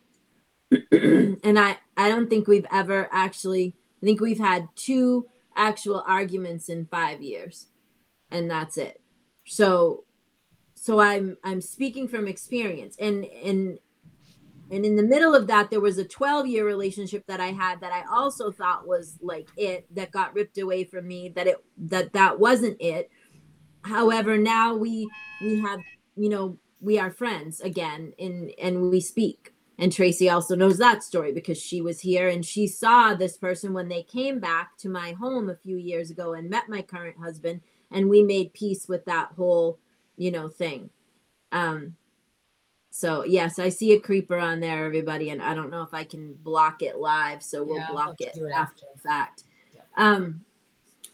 And 0.93 1.59
I 1.59 1.79
I 1.97 2.09
don't 2.09 2.29
think 2.31 2.47
we've 2.49 2.67
ever 2.73 3.09
actually. 3.13 3.75
I 4.03 4.07
think 4.07 4.21
we've 4.21 4.39
had 4.39 4.69
two 4.77 5.27
actual 5.57 6.03
arguments 6.07 6.69
in 6.69 6.87
five 6.87 7.21
years, 7.23 7.67
and 8.31 8.51
that's 8.51 8.77
it. 8.79 9.01
so 9.45 10.05
so 10.75 10.99
i'm 10.99 11.37
i'm 11.45 11.61
speaking 11.61 12.09
from 12.09 12.27
experience 12.27 12.97
and 12.99 13.25
and 13.45 13.79
and 14.71 14.87
in 14.87 14.97
the 14.97 15.03
middle 15.03 15.35
of 15.35 15.47
that 15.47 15.69
there 15.71 15.81
was 15.81 15.99
a 15.99 16.05
12 16.05 16.47
year 16.47 16.65
relationship 16.65 17.23
that 17.27 17.41
i 17.41 17.49
had 17.49 17.81
that 17.81 17.93
i 17.93 18.03
also 18.11 18.51
thought 18.51 18.87
was 18.87 19.19
like 19.21 19.49
it 19.57 19.87
that 19.95 20.11
got 20.11 20.35
ripped 20.35 20.57
away 20.57 20.85
from 20.85 21.07
me 21.07 21.29
that 21.29 21.47
it 21.47 21.57
that 21.77 22.13
that 22.15 22.39
wasn't 22.39 22.77
it 22.81 23.11
however 23.83 24.39
now 24.39 24.75
we 24.75 25.09
we 25.43 25.61
have 25.61 25.81
you 26.17 26.29
know 26.29 26.57
we 26.81 26.99
are 26.99 27.11
friends 27.11 27.61
again 27.61 28.13
and 28.19 28.51
and 28.63 28.91
we 28.91 29.01
speak 29.01 29.53
and 29.81 29.93
tracy 29.93 30.29
also 30.29 30.55
knows 30.55 30.79
that 30.79 31.03
story 31.03 31.33
because 31.33 31.59
she 31.61 31.81
was 31.81 32.01
here 32.01 32.29
and 32.29 32.45
she 32.45 32.67
saw 32.69 33.15
this 33.15 33.37
person 33.37 33.73
when 33.73 33.89
they 33.89 34.03
came 34.03 34.39
back 34.39 34.77
to 34.77 34.89
my 34.89 35.13
home 35.13 35.49
a 35.51 35.57
few 35.57 35.77
years 35.77 36.11
ago 36.11 36.35
and 36.35 36.49
met 36.51 36.69
my 36.69 36.83
current 36.83 37.17
husband 37.19 37.61
and 37.91 38.09
we 38.09 38.23
made 38.23 38.53
peace 38.53 38.87
with 38.87 39.05
that 39.07 39.31
whole 39.37 39.79
you 40.17 40.31
know 40.31 40.49
thing. 40.49 40.91
Um 41.51 41.97
so 42.93 43.25
yes 43.25 43.59
i 43.61 43.69
see 43.69 43.93
a 43.93 44.01
creeper 44.01 44.37
on 44.37 44.59
there 44.59 44.85
everybody 44.85 45.31
and 45.31 45.41
i 45.41 45.55
don't 45.55 45.71
know 45.71 45.83
if 45.83 45.95
i 45.95 46.03
can 46.03 46.35
block 46.43 46.83
it 46.83 46.97
live 46.99 47.41
so 47.41 47.63
we'll 47.63 47.77
Yeah, 47.77 47.91
block 47.93 48.17
it 48.21 48.37
it 48.37 48.53
after. 48.53 48.85
the 48.95 49.01
fact. 49.01 49.45
Yeah. 49.73 49.83
um 49.97 50.45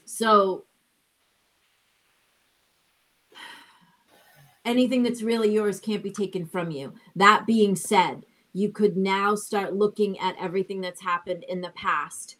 so 0.06 0.64
anything 4.64 5.02
that's 5.02 5.23
really 5.23 5.52
yours 5.52 5.78
can't 5.80 6.02
be 6.02 6.11
taken 6.11 6.46
from 6.46 6.70
you. 6.70 6.92
That 7.14 7.46
being 7.46 7.76
said 7.76 8.25
you 8.56 8.70
could 8.70 8.96
now 8.96 9.34
start 9.34 9.75
looking 9.75 10.18
at 10.18 10.34
everything 10.40 10.80
that's 10.80 11.02
happened 11.02 11.44
in 11.46 11.60
the 11.60 11.68
past 11.70 12.36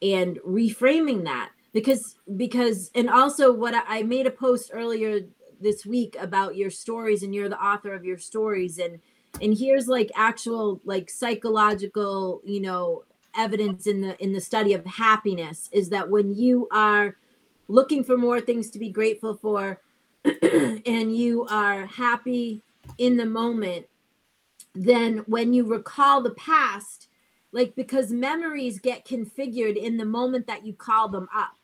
and 0.00 0.38
reframing 0.38 1.24
that. 1.24 1.50
Because 1.74 2.16
because 2.38 2.90
and 2.94 3.10
also 3.10 3.52
what 3.52 3.74
I, 3.86 4.02
made 4.02 4.26
a 4.26 4.30
post 4.30 4.70
earlier 4.72 5.20
this 5.60 5.84
week 5.84 6.16
about 6.18 6.56
your 6.56 6.70
stories 6.70 7.22
and 7.22 7.34
you're 7.34 7.50
the 7.50 7.62
author 7.62 7.92
of 7.92 8.06
your 8.06 8.16
stories. 8.16 8.78
And 8.78 9.00
and 9.42 9.56
here's 9.56 9.86
like 9.86 10.10
actual 10.16 10.80
like 10.86 11.10
psychological 11.10 12.40
you 12.42 12.60
know 12.60 13.04
evidence 13.36 13.86
in 13.86 14.00
the 14.00 14.16
in 14.20 14.32
the 14.32 14.40
study 14.40 14.72
of 14.72 14.84
happiness 14.86 15.68
is 15.72 15.90
that 15.90 16.08
when 16.08 16.34
you 16.34 16.68
are 16.72 17.16
looking 17.68 18.02
for 18.02 18.16
more 18.16 18.40
things 18.40 18.70
to 18.70 18.78
be 18.78 18.88
grateful 18.88 19.34
for 19.34 19.78
and 20.24 21.14
you 21.14 21.46
are 21.50 21.84
happy 21.84 22.62
in 22.96 23.18
the 23.18 23.26
moment 23.26 23.86
then 24.74 25.18
when 25.26 25.52
you 25.52 25.64
recall 25.64 26.22
the 26.22 26.30
past 26.30 27.08
like 27.52 27.74
because 27.74 28.12
memories 28.12 28.78
get 28.78 29.04
configured 29.04 29.76
in 29.76 29.96
the 29.96 30.04
moment 30.04 30.46
that 30.46 30.64
you 30.64 30.72
call 30.72 31.08
them 31.08 31.28
up. 31.34 31.56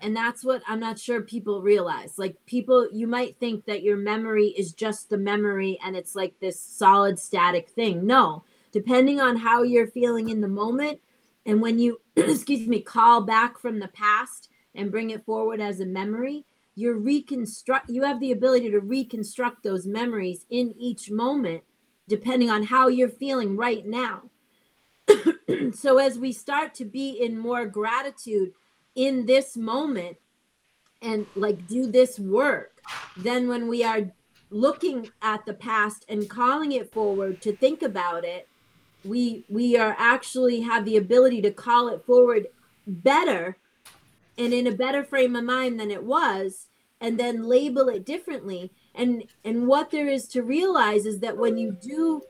And 0.00 0.14
that's 0.14 0.44
what 0.44 0.62
i'm 0.68 0.80
not 0.80 0.98
sure 0.98 1.22
people 1.22 1.62
realize. 1.62 2.18
Like 2.18 2.36
people 2.46 2.88
you 2.92 3.06
might 3.06 3.38
think 3.38 3.64
that 3.66 3.82
your 3.82 3.96
memory 3.96 4.48
is 4.48 4.72
just 4.72 5.10
the 5.10 5.18
memory 5.18 5.78
and 5.84 5.96
it's 5.96 6.14
like 6.14 6.38
this 6.40 6.60
solid 6.60 7.18
static 7.18 7.68
thing. 7.70 8.06
No 8.06 8.44
depending 8.74 9.20
on 9.20 9.36
how 9.36 9.62
you're 9.62 9.86
feeling 9.86 10.28
in 10.28 10.40
the 10.40 10.48
moment 10.48 11.00
and 11.46 11.62
when 11.62 11.78
you 11.78 12.00
excuse 12.16 12.66
me 12.66 12.80
call 12.80 13.22
back 13.22 13.58
from 13.58 13.78
the 13.78 13.88
past 13.88 14.50
and 14.74 14.90
bring 14.90 15.10
it 15.10 15.24
forward 15.24 15.60
as 15.60 15.80
a 15.80 15.86
memory 15.86 16.44
you're 16.74 16.98
reconstruct 16.98 17.88
you 17.88 18.02
have 18.02 18.18
the 18.18 18.32
ability 18.32 18.68
to 18.68 18.80
reconstruct 18.80 19.62
those 19.62 19.86
memories 19.86 20.44
in 20.50 20.74
each 20.76 21.08
moment 21.08 21.62
depending 22.08 22.50
on 22.50 22.64
how 22.64 22.88
you're 22.88 23.08
feeling 23.08 23.56
right 23.56 23.86
now. 23.86 24.22
So 25.74 25.98
as 25.98 26.18
we 26.18 26.32
start 26.32 26.74
to 26.76 26.84
be 26.84 27.10
in 27.10 27.38
more 27.38 27.66
gratitude 27.66 28.52
in 28.94 29.26
this 29.26 29.56
moment 29.56 30.16
and 31.02 31.26
like 31.36 31.66
do 31.66 31.86
this 31.86 32.18
work 32.18 32.80
then 33.16 33.48
when 33.48 33.68
we 33.68 33.84
are 33.84 34.10
looking 34.50 35.10
at 35.20 35.44
the 35.46 35.54
past 35.54 36.04
and 36.08 36.30
calling 36.30 36.72
it 36.72 36.92
forward 36.92 37.42
to 37.42 37.54
think 37.54 37.82
about 37.82 38.24
it 38.24 38.48
we 39.04 39.44
we 39.48 39.76
are 39.76 39.94
actually 39.98 40.60
have 40.60 40.84
the 40.84 40.96
ability 40.96 41.42
to 41.42 41.50
call 41.50 41.88
it 41.88 42.04
forward 42.06 42.46
better 42.86 43.56
and 44.38 44.52
in 44.54 44.66
a 44.66 44.72
better 44.72 45.04
frame 45.04 45.36
of 45.36 45.44
mind 45.44 45.78
than 45.78 45.90
it 45.90 46.04
was 46.04 46.66
and 47.00 47.18
then 47.18 47.48
label 47.48 47.88
it 47.88 48.06
differently 48.06 48.70
and 48.94 49.24
and 49.44 49.66
what 49.66 49.90
there 49.90 50.08
is 50.08 50.28
to 50.28 50.42
realize 50.42 51.06
is 51.06 51.20
that 51.20 51.36
when 51.36 51.58
you 51.58 51.72
do 51.72 52.22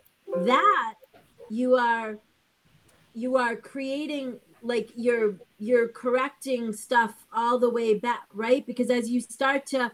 that 0.44 0.94
you 1.50 1.75
are 1.75 2.18
you 3.12 3.37
are 3.37 3.54
creating 3.56 4.38
like 4.62 4.90
you're 4.97 5.37
you're 5.59 5.88
correcting 5.88 6.73
stuff 6.73 7.26
all 7.33 7.59
the 7.59 7.71
way 7.71 7.94
back 7.94 8.26
right? 8.33 8.66
Because 8.66 8.90
as 8.90 9.09
you 9.09 9.21
start 9.21 9.66
to 9.66 9.92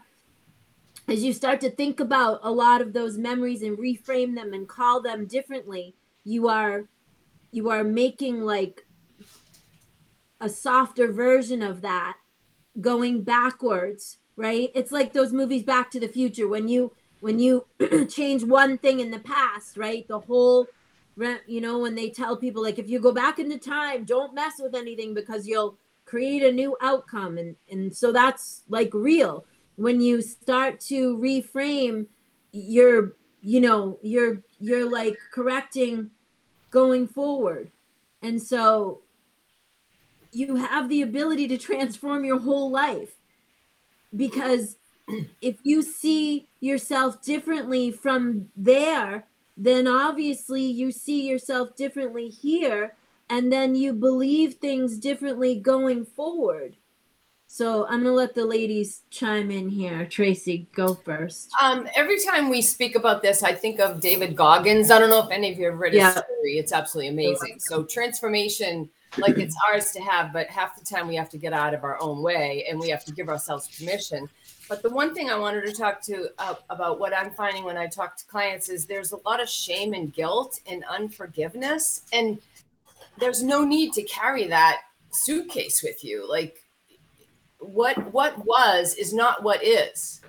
as 1.07 1.23
you 1.23 1.33
start 1.33 1.59
to 1.61 1.69
think 1.69 1.99
about 1.99 2.39
a 2.41 2.51
lot 2.51 2.81
of 2.81 2.93
those 2.93 3.17
memories 3.17 3.61
and 3.61 3.77
reframe 3.77 4.35
them 4.35 4.53
and 4.53 4.67
call 4.67 5.01
them 5.01 5.25
differently 5.25 5.95
you 6.23 6.47
are 6.47 6.85
you 7.51 7.69
are 7.69 7.83
making 7.83 8.41
like 8.41 8.85
a 10.39 10.47
softer 10.47 11.11
version 11.11 11.61
of 11.61 11.81
that 11.81 12.15
going 12.79 13.23
backwards 13.23 14.17
right? 14.41 14.71
It's 14.73 14.91
like 14.91 15.13
those 15.13 15.31
movies 15.31 15.63
back 15.63 15.91
to 15.91 15.99
the 15.99 16.07
future 16.07 16.47
when 16.47 16.67
you 16.67 16.91
when 17.19 17.37
you 17.39 17.65
change 18.09 18.43
one 18.43 18.77
thing 18.79 18.99
in 18.99 19.11
the 19.11 19.19
past 19.19 19.77
right? 19.77 20.07
The 20.07 20.19
whole 20.19 20.67
you 21.45 21.61
know 21.61 21.79
when 21.79 21.93
they 21.93 22.09
tell 22.09 22.35
people 22.35 22.63
like 22.63 22.79
if 22.79 22.89
you 22.89 22.99
go 22.99 23.11
back 23.11 23.37
into 23.37 23.57
time 23.57 24.05
don't 24.05 24.33
mess 24.33 24.53
with 24.59 24.73
anything 24.73 25.13
because 25.13 25.47
you'll 25.47 25.77
create 26.05 26.41
a 26.41 26.51
new 26.51 26.75
outcome. 26.81 27.37
And 27.37 27.55
and 27.69 27.95
so 27.95 28.11
that's 28.11 28.63
like 28.67 28.89
real. 28.93 29.45
When 29.75 30.01
you 30.01 30.21
start 30.21 30.79
to 30.91 31.17
reframe 31.17 32.07
you're 32.51 33.13
you 33.41 33.61
know 33.61 33.97
you're 34.01 34.41
you're 34.59 34.89
like 34.89 35.17
correcting 35.31 36.09
going 36.71 37.07
forward. 37.07 37.71
And 38.23 38.41
so 38.41 39.01
you 40.31 40.55
have 40.55 40.89
the 40.89 41.01
ability 41.01 41.47
to 41.49 41.57
transform 41.57 42.23
your 42.23 42.39
whole 42.39 42.71
life 42.71 43.20
because 44.15 44.77
if 45.41 45.57
you 45.63 45.81
see 45.81 46.47
yourself 46.59 47.21
differently 47.21 47.91
from 47.91 48.49
there 48.55 49.25
then 49.57 49.87
obviously 49.87 50.61
you 50.63 50.91
see 50.91 51.27
yourself 51.27 51.75
differently 51.75 52.29
here 52.29 52.95
and 53.29 53.51
then 53.51 53.75
you 53.75 53.93
believe 53.93 54.55
things 54.55 54.97
differently 54.97 55.55
going 55.55 56.05
forward 56.05 56.75
so 57.47 57.83
i'm 57.87 58.01
going 58.01 58.05
to 58.05 58.11
let 58.11 58.33
the 58.33 58.45
ladies 58.45 59.01
chime 59.09 59.51
in 59.51 59.67
here 59.69 60.05
tracy 60.05 60.67
go 60.73 60.93
first 60.93 61.51
Um, 61.61 61.87
every 61.95 62.19
time 62.23 62.49
we 62.49 62.61
speak 62.61 62.95
about 62.95 63.21
this, 63.21 63.43
I 63.43 63.53
think 63.53 63.79
of 63.79 63.99
David 63.99 64.35
Goggins. 64.37 64.89
I 64.89 64.99
don't 64.99 65.09
know 65.09 65.23
if 65.25 65.31
any 65.31 65.51
of 65.51 65.59
you 65.59 65.65
have 65.65 65.79
read 65.79 65.93
his 65.93 65.99
Yeah. 65.99 66.11
story. 66.11 66.57
It's 66.57 66.71
absolutely 66.71 67.09
amazing. 67.09 67.59
So 67.59 67.83
transformation, 67.83 68.89
like 69.17 69.37
it's 69.37 69.55
ours 69.69 69.91
to 69.91 70.01
have, 70.01 70.31
but 70.31 70.47
half 70.47 70.77
the 70.77 70.85
time 70.85 71.07
we 71.07 71.15
have 71.15 71.29
to 71.29 71.37
get 71.37 71.53
out 71.53 71.73
of 71.73 71.83
our 71.83 72.01
own 72.01 72.21
way 72.21 72.65
and 72.69 72.79
we 72.79 72.89
have 72.89 73.03
to 73.05 73.11
give 73.13 73.29
ourselves 73.29 73.67
permission. 73.77 74.29
But 74.69 74.81
the 74.81 74.89
one 74.89 75.13
thing 75.13 75.29
I 75.29 75.37
wanted 75.37 75.65
to 75.65 75.73
talk 75.73 76.01
to 76.03 76.29
uh, 76.37 76.55
about 76.69 76.99
what 76.99 77.15
I'm 77.15 77.31
finding 77.31 77.63
when 77.65 77.77
I 77.77 77.87
talk 77.87 78.15
to 78.17 78.25
clients 78.25 78.69
is 78.69 78.85
there's 78.85 79.11
a 79.11 79.17
lot 79.25 79.41
of 79.41 79.49
shame 79.49 79.93
and 79.93 80.13
guilt 80.13 80.61
and 80.65 80.83
unforgiveness, 80.89 82.03
and 82.13 82.39
there's 83.19 83.43
no 83.43 83.65
need 83.65 83.93
to 83.93 84.03
carry 84.03 84.47
that 84.47 84.81
suitcase 85.11 85.83
with 85.83 86.03
you. 86.05 86.29
Like 86.29 86.63
what 87.59 88.13
what 88.13 88.45
was 88.45 88.95
is 88.95 89.13
not 89.13 89.43
what 89.43 89.63
is. 89.63 90.21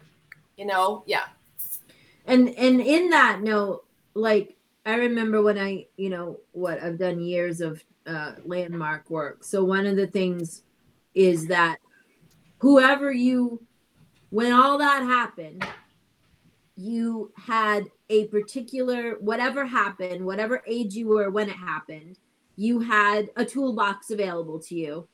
You 0.56 0.66
know, 0.66 1.04
yeah. 1.06 1.24
and 2.26 2.48
and 2.50 2.80
in 2.80 3.10
that 3.10 3.42
note 3.42 3.84
like 4.14 4.56
i 4.84 4.94
remember 4.94 5.42
when 5.42 5.58
i 5.58 5.86
you 5.96 6.10
know 6.10 6.38
what 6.52 6.82
i've 6.82 6.98
done 6.98 7.20
years 7.20 7.60
of 7.60 7.82
uh 8.06 8.32
landmark 8.44 9.08
work. 9.10 9.44
So 9.44 9.64
one 9.64 9.86
of 9.86 9.96
the 9.96 10.06
things 10.06 10.62
is 11.14 11.46
that 11.48 11.78
whoever 12.58 13.12
you 13.12 13.62
when 14.30 14.52
all 14.52 14.78
that 14.78 15.02
happened 15.02 15.66
you 16.76 17.30
had 17.36 17.84
a 18.08 18.26
particular 18.28 19.16
whatever 19.20 19.66
happened 19.66 20.24
whatever 20.24 20.62
age 20.66 20.94
you 20.94 21.08
were 21.08 21.30
when 21.30 21.50
it 21.50 21.56
happened 21.56 22.16
you 22.56 22.80
had 22.80 23.30
a 23.36 23.44
toolbox 23.44 24.10
available 24.10 24.60
to 24.60 24.74
you. 24.74 25.08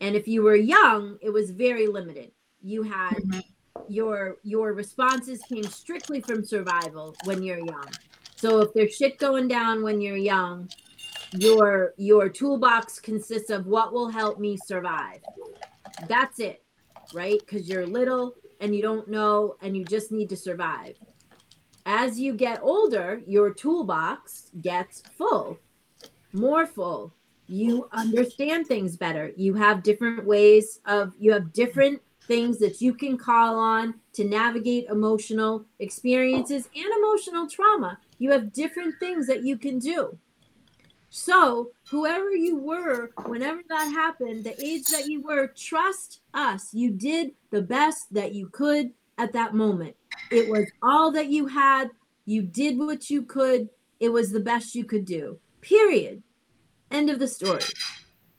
And 0.00 0.14
if 0.14 0.28
you 0.28 0.42
were 0.42 0.56
young 0.56 1.18
it 1.20 1.30
was 1.30 1.50
very 1.50 1.86
limited. 1.86 2.30
You 2.62 2.82
had 2.82 3.20
your 3.88 4.38
your 4.42 4.72
responses 4.72 5.42
came 5.48 5.64
strictly 5.64 6.20
from 6.20 6.44
survival 6.44 7.14
when 7.24 7.42
you're 7.42 7.58
young. 7.58 7.88
So 8.36 8.60
if 8.60 8.72
there's 8.72 8.94
shit 8.94 9.18
going 9.18 9.48
down 9.48 9.82
when 9.82 10.00
you're 10.00 10.16
young, 10.16 10.68
your 11.34 11.94
your 11.96 12.28
toolbox 12.28 13.00
consists 13.00 13.50
of 13.50 13.66
what 13.66 13.92
will 13.92 14.08
help 14.08 14.38
me 14.38 14.56
survive. 14.56 15.20
That's 16.08 16.38
it, 16.38 16.62
right? 17.12 17.40
Because 17.40 17.68
you're 17.68 17.86
little 17.86 18.34
and 18.60 18.74
you 18.74 18.82
don't 18.82 19.08
know 19.08 19.56
and 19.60 19.76
you 19.76 19.84
just 19.84 20.12
need 20.12 20.28
to 20.30 20.36
survive. 20.36 20.96
As 21.86 22.18
you 22.18 22.34
get 22.34 22.60
older, 22.62 23.20
your 23.26 23.52
toolbox 23.52 24.50
gets 24.62 25.02
full, 25.16 25.58
more 26.32 26.66
full. 26.66 27.12
You 27.46 27.88
understand 27.92 28.66
things 28.66 28.96
better. 28.96 29.32
You 29.36 29.54
have 29.54 29.82
different 29.82 30.24
ways 30.24 30.80
of 30.86 31.12
you 31.18 31.32
have 31.32 31.52
different 31.52 32.00
things 32.26 32.58
that 32.58 32.80
you 32.80 32.94
can 32.94 33.18
call 33.18 33.58
on 33.58 33.94
to 34.14 34.24
navigate 34.24 34.86
emotional 34.88 35.66
experiences 35.78 36.68
and 36.74 36.86
emotional 36.98 37.46
trauma. 37.46 37.98
You 38.18 38.30
have 38.30 38.52
different 38.52 38.94
things 38.98 39.26
that 39.26 39.44
you 39.44 39.58
can 39.58 39.78
do. 39.78 40.16
So, 41.16 41.70
whoever 41.90 42.34
you 42.34 42.56
were, 42.56 43.12
whenever 43.26 43.60
that 43.68 43.84
happened, 43.84 44.42
the 44.42 44.60
age 44.60 44.86
that 44.86 45.06
you 45.06 45.22
were, 45.22 45.46
trust 45.56 46.22
us. 46.34 46.74
You 46.74 46.90
did 46.90 47.30
the 47.52 47.62
best 47.62 48.12
that 48.14 48.34
you 48.34 48.48
could 48.48 48.90
at 49.16 49.32
that 49.32 49.54
moment. 49.54 49.94
It 50.32 50.48
was 50.48 50.66
all 50.82 51.12
that 51.12 51.28
you 51.28 51.46
had. 51.46 51.90
You 52.24 52.42
did 52.42 52.76
what 52.76 53.10
you 53.10 53.22
could. 53.22 53.68
It 54.00 54.08
was 54.08 54.32
the 54.32 54.40
best 54.40 54.74
you 54.74 54.84
could 54.84 55.04
do. 55.04 55.38
Period. 55.60 56.24
End 56.90 57.08
of 57.08 57.20
the 57.20 57.28
story. 57.28 57.62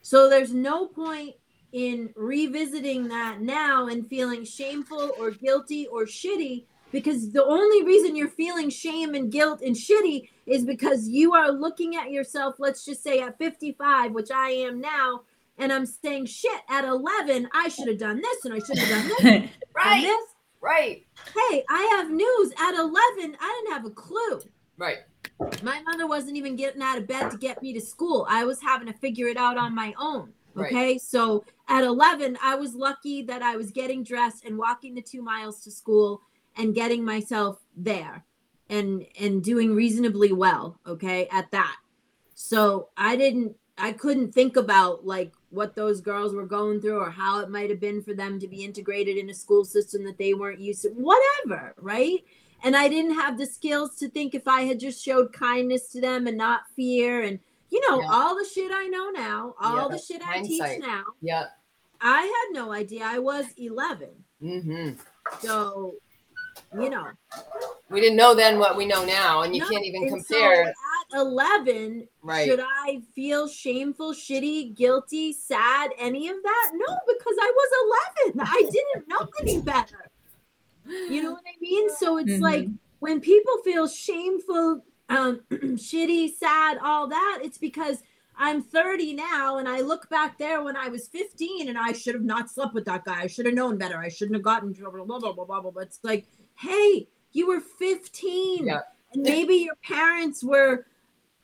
So, 0.01 0.29
there's 0.29 0.53
no 0.53 0.85
point 0.85 1.35
in 1.71 2.09
revisiting 2.17 3.07
that 3.07 3.39
now 3.39 3.87
and 3.87 4.05
feeling 4.05 4.43
shameful 4.43 5.11
or 5.17 5.31
guilty 5.31 5.87
or 5.87 6.03
shitty 6.03 6.65
because 6.91 7.31
the 7.31 7.45
only 7.45 7.85
reason 7.85 8.17
you're 8.17 8.27
feeling 8.27 8.69
shame 8.69 9.15
and 9.15 9.31
guilt 9.31 9.61
and 9.61 9.77
shitty 9.77 10.27
is 10.45 10.65
because 10.65 11.07
you 11.07 11.33
are 11.33 11.51
looking 11.51 11.95
at 11.95 12.11
yourself, 12.11 12.55
let's 12.59 12.85
just 12.85 13.03
say 13.03 13.19
at 13.19 13.37
55, 13.37 14.11
which 14.11 14.31
I 14.31 14.49
am 14.49 14.79
now, 14.79 15.21
and 15.57 15.71
I'm 15.71 15.85
saying, 15.85 16.27
shit, 16.27 16.61
at 16.69 16.85
11, 16.85 17.49
I 17.53 17.69
should 17.69 17.87
have 17.87 17.97
done 17.97 18.21
this 18.21 18.45
and 18.45 18.53
I 18.53 18.59
should 18.59 18.77
have 18.77 18.89
done 18.89 19.07
this. 19.07 19.49
right. 19.75 20.01
this. 20.01 20.27
Right. 20.61 21.05
Hey, 21.33 21.63
I 21.69 21.83
have 21.95 22.09
news. 22.09 22.51
At 22.59 22.75
11, 22.75 23.37
I 23.39 23.61
didn't 23.61 23.73
have 23.73 23.85
a 23.85 23.91
clue. 23.91 24.41
Right. 24.77 24.97
My 25.63 25.81
mother 25.83 26.07
wasn't 26.07 26.37
even 26.37 26.55
getting 26.55 26.81
out 26.81 26.97
of 26.97 27.07
bed 27.07 27.29
to 27.31 27.37
get 27.37 27.61
me 27.61 27.73
to 27.73 27.81
school. 27.81 28.25
I 28.29 28.45
was 28.45 28.61
having 28.61 28.87
to 28.87 28.93
figure 28.93 29.27
it 29.27 29.37
out 29.37 29.57
on 29.57 29.73
my 29.73 29.93
own. 29.99 30.33
Okay. 30.57 30.75
Right. 30.75 31.01
So 31.01 31.45
at 31.67 31.83
11, 31.83 32.37
I 32.41 32.55
was 32.55 32.73
lucky 32.73 33.21
that 33.23 33.41
I 33.41 33.55
was 33.55 33.71
getting 33.71 34.03
dressed 34.03 34.45
and 34.45 34.57
walking 34.57 34.95
the 34.95 35.01
two 35.01 35.21
miles 35.21 35.61
to 35.63 35.71
school 35.71 36.21
and 36.57 36.73
getting 36.73 37.03
myself 37.03 37.59
there 37.75 38.25
and 38.69 39.05
and 39.19 39.43
doing 39.43 39.75
reasonably 39.75 40.31
well 40.31 40.79
okay 40.85 41.27
at 41.31 41.51
that. 41.51 41.77
So 42.33 42.89
i 42.97 43.15
didn't 43.15 43.55
i 43.77 43.91
couldn't 43.91 44.33
think 44.33 44.57
about 44.57 45.05
like 45.05 45.31
what 45.49 45.75
those 45.75 46.01
girls 46.01 46.33
were 46.33 46.45
going 46.45 46.81
through 46.81 46.99
or 46.99 47.09
how 47.09 47.39
it 47.39 47.49
might 47.49 47.69
have 47.69 47.79
been 47.79 48.01
for 48.01 48.13
them 48.13 48.39
to 48.39 48.47
be 48.47 48.63
integrated 48.63 49.17
in 49.17 49.29
a 49.29 49.33
school 49.33 49.63
system 49.63 50.03
that 50.05 50.17
they 50.17 50.33
weren't 50.33 50.59
used 50.59 50.81
to 50.83 50.89
whatever 50.89 51.73
right? 51.77 52.23
And 52.63 52.75
i 52.75 52.87
didn't 52.87 53.13
have 53.13 53.37
the 53.37 53.45
skills 53.45 53.95
to 53.97 54.09
think 54.09 54.33
if 54.33 54.47
i 54.47 54.61
had 54.61 54.79
just 54.79 55.03
showed 55.03 55.33
kindness 55.33 55.89
to 55.89 56.01
them 56.01 56.25
and 56.25 56.37
not 56.37 56.61
fear 56.75 57.21
and 57.21 57.39
you 57.69 57.79
know 57.87 58.01
yeah. 58.01 58.07
all 58.09 58.35
the 58.35 58.45
shit 58.45 58.71
i 58.73 58.87
know 58.87 59.09
now 59.11 59.53
all 59.61 59.83
yeah, 59.83 59.87
the 59.89 59.97
shit 59.99 60.21
i 60.25 60.41
teach 60.41 60.79
now 60.79 61.03
yeah. 61.21 61.45
I 62.01 62.21
had 62.21 62.59
no 62.59 62.73
idea 62.73 63.03
i 63.05 63.19
was 63.19 63.45
11 63.57 64.09
mm-hmm. 64.41 64.91
so 65.41 65.95
you 66.81 66.89
know. 66.89 67.07
We 67.89 68.01
didn't 68.01 68.17
know 68.17 68.33
then 68.33 68.59
what 68.59 68.75
we 68.75 68.85
know 68.85 69.05
now, 69.05 69.43
and 69.43 69.55
you 69.55 69.61
no, 69.61 69.69
can't 69.69 69.85
even 69.85 70.09
compare. 70.09 70.73
So 71.11 71.19
at 71.19 71.21
11, 71.21 72.07
right. 72.23 72.47
should 72.47 72.59
I 72.59 73.01
feel 73.13 73.47
shameful, 73.47 74.13
shitty, 74.13 74.75
guilty, 74.75 75.33
sad, 75.33 75.91
any 75.99 76.29
of 76.29 76.37
that? 76.43 76.71
No, 76.73 76.97
because 77.07 77.35
I 77.39 77.53
was 77.55 78.31
11. 78.33 78.41
I 78.41 78.69
didn't 78.71 79.07
know 79.07 79.27
any 79.41 79.61
better. 79.61 80.09
You 80.87 81.23
know 81.23 81.31
what 81.31 81.43
I 81.47 81.55
mean? 81.61 81.89
So 81.95 82.17
it's 82.17 82.33
mm-hmm. 82.33 82.43
like 82.43 82.67
when 82.99 83.19
people 83.19 83.57
feel 83.63 83.87
shameful, 83.87 84.83
um, 85.09 85.41
shitty, 85.51 86.35
sad, 86.35 86.79
all 86.83 87.07
that, 87.07 87.39
it's 87.43 87.57
because– 87.57 88.01
I'm 88.37 88.61
30 88.61 89.13
now 89.13 89.57
and 89.57 89.67
I 89.67 89.81
look 89.81 90.09
back 90.09 90.37
there 90.37 90.61
when 90.61 90.75
I 90.75 90.89
was 90.89 91.07
15 91.07 91.69
and 91.69 91.77
I 91.77 91.93
should 91.93 92.15
have 92.15 92.23
not 92.23 92.49
slept 92.49 92.73
with 92.73 92.85
that 92.85 93.05
guy. 93.05 93.21
I 93.21 93.27
should 93.27 93.45
have 93.45 93.55
known 93.55 93.77
better. 93.77 93.97
I 93.97 94.09
shouldn't 94.09 94.35
have 94.35 94.43
gotten 94.43 94.73
blah 94.73 94.89
blah 94.89 95.03
blah 95.05 95.33
blah 95.33 95.45
blah 95.45 95.61
blah. 95.61 95.71
But 95.71 95.83
it's 95.83 95.99
like, 96.03 96.27
hey, 96.55 97.07
you 97.31 97.47
were 97.47 97.59
15. 97.59 98.67
Yeah. 98.67 98.79
And 99.13 99.23
maybe 99.23 99.55
your 99.55 99.75
parents 99.83 100.43
were 100.43 100.85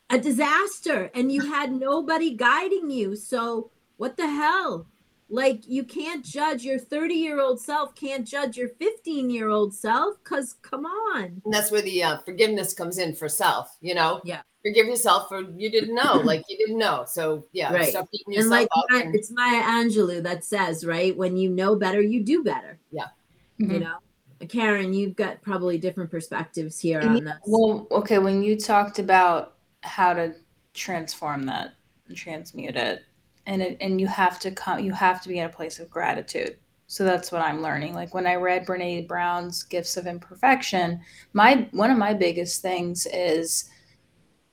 a 0.10 0.18
disaster 0.18 1.10
and 1.13 1.32
you 1.32 1.41
had 1.41 1.71
nobody 1.71 2.36
guiding 2.36 2.89
you. 2.89 3.15
So 3.15 3.71
what 3.97 4.17
the 4.17 4.28
hell? 4.28 4.88
Like 5.30 5.65
you 5.65 5.86
can't 5.86 6.26
judge 6.26 6.63
your 6.63 6.80
30 6.80 7.13
year 7.13 7.39
old 7.39 7.62
self, 7.62 7.95
can't 7.95 8.28
judge 8.28 8.58
your 8.58 8.69
15 8.69 9.30
year 9.30 9.47
old 9.47 9.74
self 9.74 10.17
because 10.24 10.56
come 10.62 10.86
on. 10.86 11.41
And 11.45 11.54
that's 11.54 11.71
where 11.71 11.82
the 11.82 12.04
uh, 12.04 12.17
forgiveness 12.19 12.74
comes 12.74 12.97
in 12.97 13.15
for 13.15 13.30
self, 13.30 13.78
you 13.82 13.95
know? 13.95 14.21
Yeah 14.26 14.41
forgive 14.62 14.88
yourself 14.88 15.28
for 15.28 15.41
you 15.41 15.69
didn't 15.69 15.95
know, 15.95 16.15
like 16.24 16.43
you 16.47 16.58
didn't 16.58 16.78
know. 16.78 17.04
So 17.08 17.45
yeah, 17.52 17.74
right. 17.74 17.89
stop 17.89 18.10
beating 18.12 18.34
yourself 18.34 18.43
and 18.43 18.52
like 18.52 18.69
up. 18.76 18.86
and- 18.91 19.15
it's 19.15 19.32
Maya 19.32 19.63
Angelou 19.63 20.24
that 20.24 20.43
says, 20.43 20.86
right, 20.86 21.15
when 21.15 21.38
you 21.38 21.50
know 21.50 21.76
better, 21.76 22.02
you 22.02 22.24
do 22.24 22.43
better. 22.43 22.80
Yeah. 22.91 23.08
Mm-hmm. 23.60 23.71
You 23.71 23.80
know, 23.82 23.97
Karen, 24.49 24.93
you've 24.93 25.15
got 25.15 25.41
probably 25.41 25.77
different 25.77 26.12
perspectives 26.12 26.80
here 26.80 26.99
and 26.99 27.10
on 27.10 27.23
this. 27.23 27.36
Well, 27.45 27.88
okay, 27.91 28.19
when 28.19 28.43
you 28.43 28.58
talked 28.58 28.99
about 28.99 29.56
how 29.82 30.13
to 30.13 30.36
transform 30.73 31.43
that 31.43 31.73
and 32.08 32.17
transmute 32.17 32.75
it, 32.75 33.04
and 33.45 33.62
it, 33.62 33.77
and 33.82 33.99
you 33.99 34.08
have 34.08 34.39
to 34.39 34.51
come, 34.51 34.80
you 34.80 34.93
have 34.93 35.21
to 35.23 35.30
be 35.30 35.39
in 35.39 35.45
a 35.45 35.49
place 35.49 35.80
of 35.80 35.89
gratitude. 35.89 36.58
So 36.88 37.06
that's 37.06 37.32
what 37.32 37.41
I'm 37.41 37.62
learning. 37.62 37.93
Like 37.93 38.13
when 38.13 38.27
I 38.27 38.36
read 38.36 38.65
Brene 38.65 39.08
Brown's 39.08 39.63
Gifts 39.63 39.95
of 39.95 40.08
Imperfection, 40.08 40.99
my 41.34 41.67
one 41.71 41.89
of 41.89 41.97
my 41.97 42.13
biggest 42.13 42.62
things 42.62 43.08
is 43.13 43.69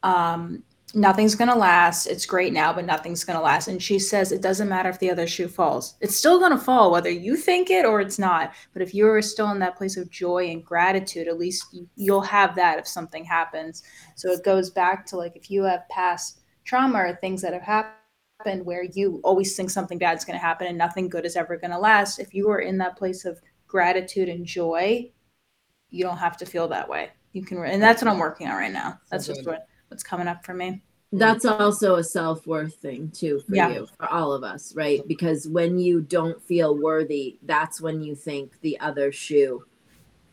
um, 0.03 0.63
nothing's 0.95 1.35
going 1.35 1.51
to 1.51 1.57
last. 1.57 2.07
It's 2.07 2.27
great 2.27 2.53
now, 2.53 2.73
but 2.73 2.85
nothing's 2.85 3.25
going 3.25 3.39
to 3.39 3.43
last. 3.43 3.69
And 3.69 3.83
she 3.83 3.99
says 3.99 4.33
it 4.33 4.43
doesn't 4.43 4.69
matter 4.69 4.89
if 4.89 4.99
the 4.99 5.11
other 5.11 5.27
shoe 5.27 5.49
falls. 5.49 5.95
It's 6.01 6.17
still 6.17 6.39
going 6.39 6.53
to 6.53 6.59
fall, 6.59 6.91
whether 6.91 7.11
you 7.11 7.37
think 7.37 7.71
it 7.71 7.85
or 7.85 8.01
it's 8.01 8.19
not. 8.19 8.53
But 8.73 8.83
if 8.83 8.95
you're 8.95 9.21
still 9.23 9.51
in 9.51 9.59
that 9.59 9.77
place 9.77 9.97
of 9.97 10.11
joy 10.11 10.49
and 10.49 10.65
gratitude, 10.65 11.29
at 11.29 11.39
least 11.39 11.77
you'll 11.97 12.23
have 12.23 12.55
that 12.57 12.79
if 12.79 12.87
something 12.87 13.25
happens. 13.25 13.83
So 14.17 14.31
it 14.31 14.45
goes 14.45 14.71
back 14.71 15.05
to 15.07 15.17
like 15.17 15.37
if 15.37 15.51
you 15.51 15.63
have 15.65 15.89
past 15.91 16.41
trauma 16.65 16.99
or 16.99 17.15
things 17.17 17.43
that 17.43 17.53
have 17.53 17.63
happened 17.63 18.65
where 18.65 18.85
you 18.85 19.21
always 19.25 19.57
think 19.57 19.71
something 19.71 19.99
bad 19.99 20.17
is 20.17 20.25
going 20.25 20.39
to 20.39 20.45
happen 20.45 20.67
and 20.67 20.79
nothing 20.79 21.09
good 21.09 21.27
is 21.27 21.37
ever 21.37 21.57
going 21.57 21.71
to 21.71 21.79
last. 21.79 22.19
If 22.19 22.33
you 22.33 22.49
are 22.51 22.61
in 22.61 22.79
that 22.79 22.97
place 22.97 23.25
of 23.25 23.41
gratitude 23.67 24.29
and 24.29 24.47
joy, 24.47 25.11
you 25.91 26.05
don't 26.05 26.19
have 26.19 26.37
to 26.39 26.47
feel 26.47 26.69
that 26.69 26.89
way. 26.89 27.11
You 27.33 27.45
can, 27.45 27.63
and 27.65 27.83
that's 27.83 28.03
what 28.03 28.11
I'm 28.11 28.19
working 28.19 28.49
on 28.49 28.57
right 28.57 28.73
now. 28.73 28.99
That's 29.11 29.27
just 29.27 29.47
what 29.47 29.67
what's 29.89 30.03
coming 30.03 30.29
up 30.29 30.45
for 30.45 30.55
me. 30.55 30.83
That's 31.11 31.47
also 31.47 31.95
a 31.97 32.05
self 32.05 32.47
worth 32.47 32.75
thing 32.75 33.11
too 33.11 33.41
for 33.41 33.55
yeah. 33.55 33.71
you, 33.71 33.89
for 33.97 34.07
all 34.13 34.33
of 34.33 34.45
us, 34.45 34.75
right? 34.75 35.01
Because 35.09 35.49
when 35.49 35.79
you 35.79 36.03
don't 36.03 36.43
feel 36.43 36.77
worthy, 36.77 37.39
that's 37.45 37.81
when 37.81 38.03
you 38.03 38.15
think 38.15 38.61
the 38.61 38.79
other 38.81 39.11
shoe 39.11 39.65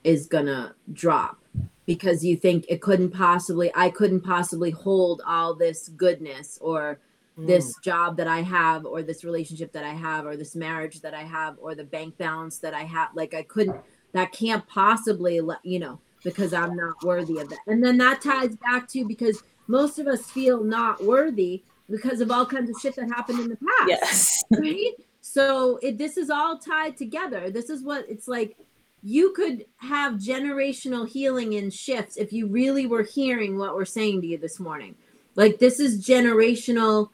is 0.03 0.27
gonna 0.27 0.75
drop 0.91 1.39
because 1.85 2.25
you 2.25 2.35
think 2.35 2.65
it 2.67 2.81
couldn't 2.81 3.11
possibly, 3.11 3.71
I 3.75 3.89
couldn't 3.89 4.21
possibly 4.21 4.71
hold 4.71 5.21
all 5.25 5.53
this 5.53 5.89
goodness 5.89 6.57
or 6.61 6.99
mm. 7.37 7.47
this 7.47 7.75
job 7.83 8.17
that 8.17 8.27
I 8.27 8.41
have 8.41 8.85
or 8.85 9.03
this 9.03 9.23
relationship 9.23 9.71
that 9.73 9.83
I 9.83 9.93
have 9.93 10.25
or 10.25 10.35
this 10.35 10.55
marriage 10.55 11.01
that 11.01 11.13
I 11.13 11.23
have 11.23 11.57
or 11.59 11.75
the 11.75 11.83
bank 11.83 12.17
balance 12.17 12.57
that 12.59 12.73
I 12.73 12.83
have. 12.83 13.09
Like 13.13 13.33
I 13.33 13.43
couldn't, 13.43 13.77
that 14.13 14.31
can't 14.31 14.67
possibly, 14.67 15.39
you 15.63 15.79
know, 15.79 15.99
because 16.25 16.53
I'm 16.53 16.75
not 16.75 17.01
worthy 17.03 17.37
of 17.37 17.47
that. 17.49 17.59
And 17.67 17.81
then 17.81 17.97
that 17.99 18.21
ties 18.21 18.57
back 18.57 18.89
to 18.89 19.05
because 19.05 19.43
most 19.67 19.99
of 19.99 20.07
us 20.07 20.29
feel 20.29 20.63
not 20.63 21.01
worthy 21.01 21.63
because 21.89 22.19
of 22.19 22.31
all 22.31 22.45
kinds 22.45 22.69
of 22.69 22.75
shit 22.81 22.95
that 22.95 23.07
happened 23.07 23.39
in 23.39 23.49
the 23.49 23.57
past. 23.57 23.87
Yes. 23.87 24.43
Right? 24.51 24.91
So 25.21 25.77
it, 25.81 25.97
this 25.97 26.17
is 26.17 26.29
all 26.29 26.57
tied 26.57 26.97
together. 26.97 27.49
This 27.49 27.69
is 27.69 27.83
what 27.83 28.05
it's 28.09 28.27
like. 28.27 28.57
You 29.01 29.33
could 29.33 29.65
have 29.77 30.13
generational 30.13 31.07
healing 31.07 31.53
and 31.55 31.71
shifts 31.71 32.17
if 32.17 32.33
you 32.33 32.47
really 32.47 32.87
were 32.87 33.03
hearing 33.03 33.57
what 33.57 33.75
we're 33.75 33.85
saying 33.85 34.21
to 34.21 34.27
you 34.27 34.39
this 34.39 34.59
morning. 34.59 34.95
Like 35.35 35.59
this 35.59 35.79
is 35.79 36.03
generational, 36.03 37.09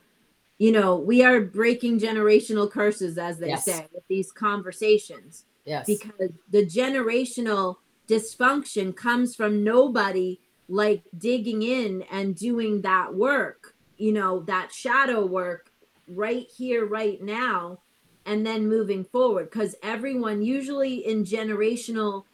you 0.58 0.72
know, 0.72 0.96
we 0.96 1.22
are 1.24 1.42
breaking 1.42 2.00
generational 2.00 2.72
curses, 2.72 3.18
as 3.18 3.40
they 3.40 3.50
yes. 3.50 3.66
say, 3.66 3.88
with 3.94 4.08
these 4.08 4.32
conversations. 4.32 5.44
Yes. 5.66 5.86
Because 5.86 6.32
the 6.50 6.66
generational 6.66 7.78
dysfunction 8.12 8.96
comes 8.96 9.36
from 9.36 9.64
nobody 9.64 10.40
like 10.68 11.04
digging 11.18 11.62
in 11.62 12.04
and 12.12 12.36
doing 12.36 12.82
that 12.82 13.14
work, 13.14 13.76
you 13.98 14.12
know, 14.12 14.42
that 14.42 14.74
shadow 14.74 15.26
work 15.26 15.72
right 16.08 16.48
here, 16.56 16.86
right 16.86 17.22
now, 17.22 17.80
and 18.26 18.46
then 18.46 18.68
moving 18.68 19.04
forward. 19.04 19.50
Because 19.50 19.76
everyone, 19.82 20.42
usually 20.42 21.06
in 21.06 21.24
generational 21.24 22.26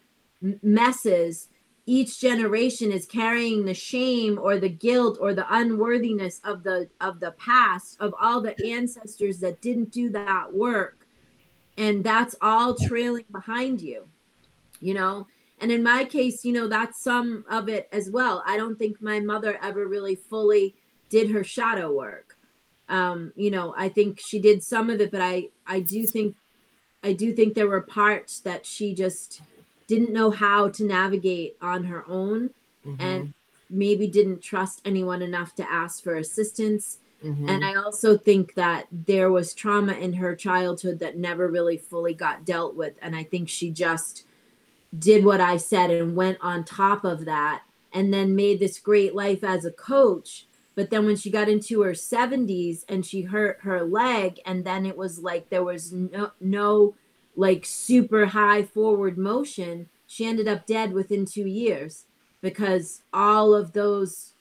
messes, 0.62 1.48
each 1.86 2.20
generation 2.20 2.92
is 2.92 3.06
carrying 3.06 3.64
the 3.64 3.72
shame 3.72 4.38
or 4.40 4.58
the 4.58 4.68
guilt 4.68 5.16
or 5.20 5.32
the 5.32 5.46
unworthiness 5.54 6.38
of 6.44 6.62
the 6.62 6.88
of 7.00 7.18
the 7.18 7.30
past 7.32 7.96
of 7.98 8.14
all 8.20 8.42
the 8.42 8.54
ancestors 8.66 9.38
that 9.38 9.62
didn't 9.62 9.90
do 9.90 10.10
that 10.10 10.52
work 10.52 11.06
and 11.78 12.04
that's 12.04 12.34
all 12.42 12.74
trailing 12.74 13.24
behind 13.32 13.80
you 13.80 14.06
you 14.80 14.92
know 14.92 15.26
and 15.60 15.72
in 15.72 15.82
my 15.82 16.04
case, 16.04 16.44
you 16.44 16.52
know, 16.52 16.68
that's 16.68 17.02
some 17.02 17.44
of 17.50 17.68
it 17.68 17.88
as 17.92 18.10
well. 18.10 18.42
I 18.46 18.56
don't 18.56 18.78
think 18.78 19.00
my 19.02 19.20
mother 19.20 19.58
ever 19.62 19.86
really 19.86 20.14
fully 20.14 20.74
did 21.08 21.30
her 21.30 21.44
shadow 21.44 21.92
work. 21.92 22.36
Um, 22.88 23.32
you 23.36 23.50
know, 23.50 23.74
I 23.76 23.88
think 23.88 24.20
she 24.20 24.38
did 24.38 24.62
some 24.62 24.90
of 24.90 25.00
it, 25.00 25.10
but 25.10 25.20
I 25.20 25.48
I 25.66 25.80
do 25.80 26.06
think 26.06 26.36
I 27.02 27.12
do 27.12 27.32
think 27.32 27.54
there 27.54 27.68
were 27.68 27.82
parts 27.82 28.40
that 28.40 28.66
she 28.66 28.94
just 28.94 29.42
didn't 29.86 30.12
know 30.12 30.30
how 30.30 30.68
to 30.70 30.84
navigate 30.84 31.56
on 31.60 31.84
her 31.84 32.04
own 32.08 32.50
Mhm, 32.86 32.96
and 33.00 33.34
maybe 33.70 34.06
didn't 34.06 34.40
trust 34.40 34.80
anyone 34.84 35.22
enough 35.22 35.54
to 35.56 35.70
ask 35.70 36.02
for 36.02 36.16
assistance. 36.16 36.98
mhm. 37.24 37.48
And 37.48 37.64
I 37.64 37.74
also 37.74 38.16
think 38.16 38.54
that 38.54 38.86
there 38.90 39.30
was 39.30 39.54
trauma 39.54 39.92
in 39.94 40.14
her 40.14 40.34
childhood 40.36 40.98
that 41.00 41.18
never 41.18 41.48
really 41.48 41.76
fully 41.76 42.14
got 42.14 42.44
dealt 42.44 42.76
with. 42.76 42.94
And 43.02 43.14
I 43.16 43.24
think 43.24 43.48
she 43.48 43.70
just 43.70 44.24
did 44.96 45.24
what 45.24 45.40
I 45.40 45.56
said 45.56 45.90
and 45.90 46.16
went 46.16 46.38
on 46.40 46.64
top 46.64 47.04
of 47.04 47.24
that 47.24 47.62
and 47.92 48.12
then 48.12 48.36
made 48.36 48.60
this 48.60 48.78
great 48.78 49.14
life 49.14 49.42
as 49.42 49.64
a 49.64 49.70
coach. 49.70 50.46
But 50.74 50.90
then 50.90 51.06
when 51.06 51.16
she 51.16 51.30
got 51.30 51.48
into 51.48 51.82
her 51.82 51.92
70s 51.92 52.84
and 52.88 53.04
she 53.04 53.22
hurt 53.22 53.58
her 53.62 53.82
leg, 53.82 54.38
and 54.46 54.64
then 54.64 54.86
it 54.86 54.96
was 54.96 55.18
like 55.18 55.48
there 55.48 55.64
was 55.64 55.92
no, 55.92 56.30
no 56.40 56.94
like 57.34 57.64
super 57.64 58.26
high 58.26 58.62
forward 58.62 59.18
motion, 59.18 59.88
she 60.06 60.24
ended 60.24 60.46
up 60.46 60.66
dead 60.66 60.92
within 60.92 61.26
two 61.26 61.46
years 61.46 62.04
because 62.40 63.02
all 63.12 63.54
of 63.54 63.72
those 63.72 64.34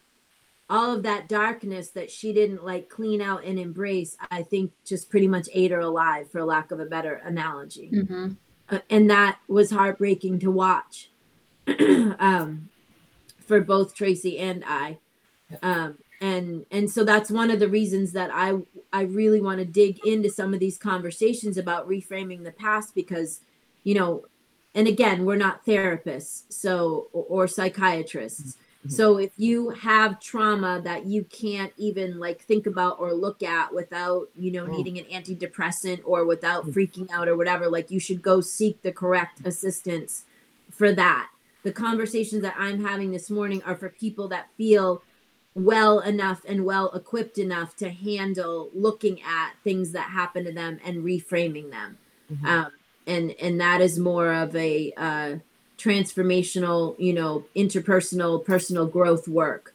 all 0.69 0.93
of 0.93 1.03
that 1.03 1.29
darkness 1.29 1.91
that 1.91 2.11
she 2.11 2.33
didn't 2.33 2.63
like 2.63 2.89
clean 2.89 3.21
out 3.21 3.45
and 3.45 3.57
embrace, 3.57 4.17
I 4.29 4.43
think 4.43 4.73
just 4.85 5.09
pretty 5.09 5.27
much 5.27 5.47
ate 5.53 5.71
her 5.71 5.79
alive, 5.79 6.29
for 6.29 6.43
lack 6.43 6.71
of 6.71 6.79
a 6.79 6.85
better 6.85 7.21
analogy. 7.23 7.89
Mm-hmm. 7.93 8.33
Uh, 8.69 8.79
and 8.89 9.09
that 9.09 9.39
was 9.47 9.71
heartbreaking 9.71 10.39
to 10.39 10.51
watch 10.51 11.09
um, 12.19 12.69
for 13.45 13.61
both 13.61 13.95
Tracy 13.95 14.37
and 14.37 14.63
I. 14.65 14.97
Um, 15.61 15.97
and 16.19 16.65
and 16.71 16.89
so 16.89 17.03
that's 17.03 17.29
one 17.29 17.51
of 17.51 17.59
the 17.59 17.67
reasons 17.67 18.11
that 18.13 18.29
I 18.33 18.59
I 18.91 19.03
really 19.03 19.41
want 19.41 19.59
to 19.59 19.65
dig 19.65 20.05
into 20.05 20.29
some 20.29 20.53
of 20.53 20.59
these 20.59 20.77
conversations 20.77 21.57
about 21.57 21.87
reframing 21.87 22.43
the 22.43 22.51
past 22.51 22.95
because 22.95 23.41
you 23.83 23.93
know 23.93 24.25
and 24.73 24.87
again 24.87 25.25
we're 25.25 25.35
not 25.35 25.65
therapists 25.65 26.43
so 26.49 27.07
or, 27.13 27.43
or 27.43 27.47
psychiatrists. 27.47 28.57
So 28.89 29.17
if 29.17 29.31
you 29.37 29.69
have 29.69 30.19
trauma 30.19 30.81
that 30.83 31.05
you 31.05 31.23
can't 31.25 31.73
even 31.77 32.19
like 32.19 32.41
think 32.41 32.65
about 32.67 32.99
or 32.99 33.13
look 33.13 33.43
at 33.43 33.73
without 33.73 34.29
you 34.35 34.51
know 34.51 34.65
Mm. 34.65 34.71
needing 34.71 34.97
an 34.99 35.05
antidepressant 35.05 36.01
or 36.05 36.25
without 36.25 36.65
Mm. 36.65 36.73
freaking 36.73 37.11
out 37.11 37.27
or 37.27 37.35
whatever 37.35 37.67
like 37.69 37.91
you 37.91 37.99
should 37.99 38.21
go 38.21 38.41
seek 38.41 38.81
the 38.81 38.91
correct 38.91 39.41
assistance 39.45 40.23
for 40.71 40.93
that 40.93 41.29
the 41.63 41.71
conversations 41.71 42.41
that 42.41 42.55
i'm 42.57 42.83
having 42.83 43.11
this 43.11 43.29
morning 43.29 43.61
are 43.63 43.75
for 43.75 43.89
people 43.89 44.27
that 44.29 44.47
feel 44.57 45.03
well 45.55 45.99
enough 46.01 46.41
and 46.47 46.63
well 46.63 46.91
equipped 46.91 47.37
enough 47.39 47.75
to 47.75 47.89
handle 47.89 48.69
looking 48.73 49.19
at 49.23 49.53
things 49.63 49.91
that 49.91 50.09
happen 50.09 50.45
to 50.45 50.51
them 50.51 50.79
and 50.85 51.03
reframing 51.03 51.71
them 51.71 51.97
Mhm. 52.31 52.47
um, 52.47 52.71
and 53.07 53.31
and 53.41 53.59
that 53.59 53.81
is 53.81 53.97
more 53.97 54.33
of 54.33 54.55
a 54.55 54.93
uh, 54.97 55.35
transformational 55.77 56.95
you 56.99 57.13
know 57.13 57.45
interpersonal 57.55 58.43
personal 58.43 58.85
growth 58.85 59.27
work. 59.27 59.73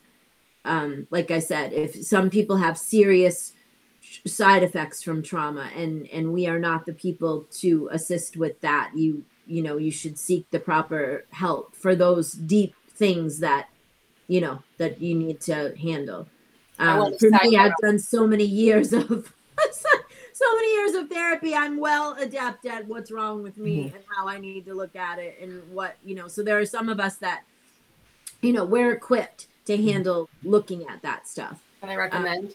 Um, 0.65 1.09
like 1.11 1.33
i 1.33 1.41
said 1.41 1.73
if 1.73 2.05
some 2.05 2.31
people 2.31 2.57
have 2.57 2.79
serious 2.79 3.53
side 4.27 4.63
effects 4.63 5.03
from 5.03 5.23
trauma 5.23 5.71
and 5.77 6.07
and 6.13 6.33
we 6.33 6.47
are 6.47 6.59
not 6.59 6.87
the 6.87 6.93
people 6.93 7.47
to 7.51 7.89
assist 7.91 8.37
with 8.37 8.61
that 8.61 8.93
you 8.95 9.25
you 9.47 9.63
know 9.63 9.77
you 9.77 9.91
should 9.91 10.19
seek 10.19 10.49
the 10.51 10.61
proper 10.61 11.25
help 11.31 11.75
for 11.75 11.97
those 11.97 12.33
deep 12.33 12.75
things 12.95 13.41
that 13.41 13.69
you 14.29 14.41
know 14.41 14.63
that 14.79 15.01
you 15.01 15.15
need 15.15 15.41
to 15.41 15.75
handle. 15.77 16.29
Um, 16.79 17.17
for 17.19 17.31
me 17.31 17.57
i've 17.57 17.77
done 17.83 17.99
so 17.99 18.27
many 18.27 18.45
years 18.45 18.93
of 18.93 19.33
so 20.43 20.57
many 20.57 20.73
years 20.75 20.95
of 20.95 21.09
therapy 21.09 21.55
i'm 21.55 21.79
well 21.79 22.15
adept 22.19 22.67
at 22.67 22.87
what's 22.87 23.11
wrong 23.11 23.43
with 23.43 23.57
me 23.59 23.85
Mm-hmm. 23.85 23.97
and 23.97 24.05
how 24.17 24.29
i 24.29 24.39
need 24.39 24.65
to 24.67 24.75
look 24.75 24.97
at 24.97 25.19
it 25.19 25.39
and 25.41 25.63
what 25.73 25.97
you 26.05 26.15
know 26.15 26.29
so 26.29 26.43
there 26.43 26.59
are 26.59 26.67
some 26.67 26.89
of 26.89 26.99
us 27.01 27.17
that 27.17 27.43
you 28.41 28.53
know 28.53 28.65
we're 28.65 28.93
equipped 28.93 29.47
to 29.67 29.75
Mm-hmm. 29.77 29.89
handle 29.89 30.29
looking 30.43 30.87
at 30.89 31.01
that 31.03 31.29
stuff 31.29 31.61
Can 31.81 31.91
I 31.91 31.97
recommend? 31.97 32.55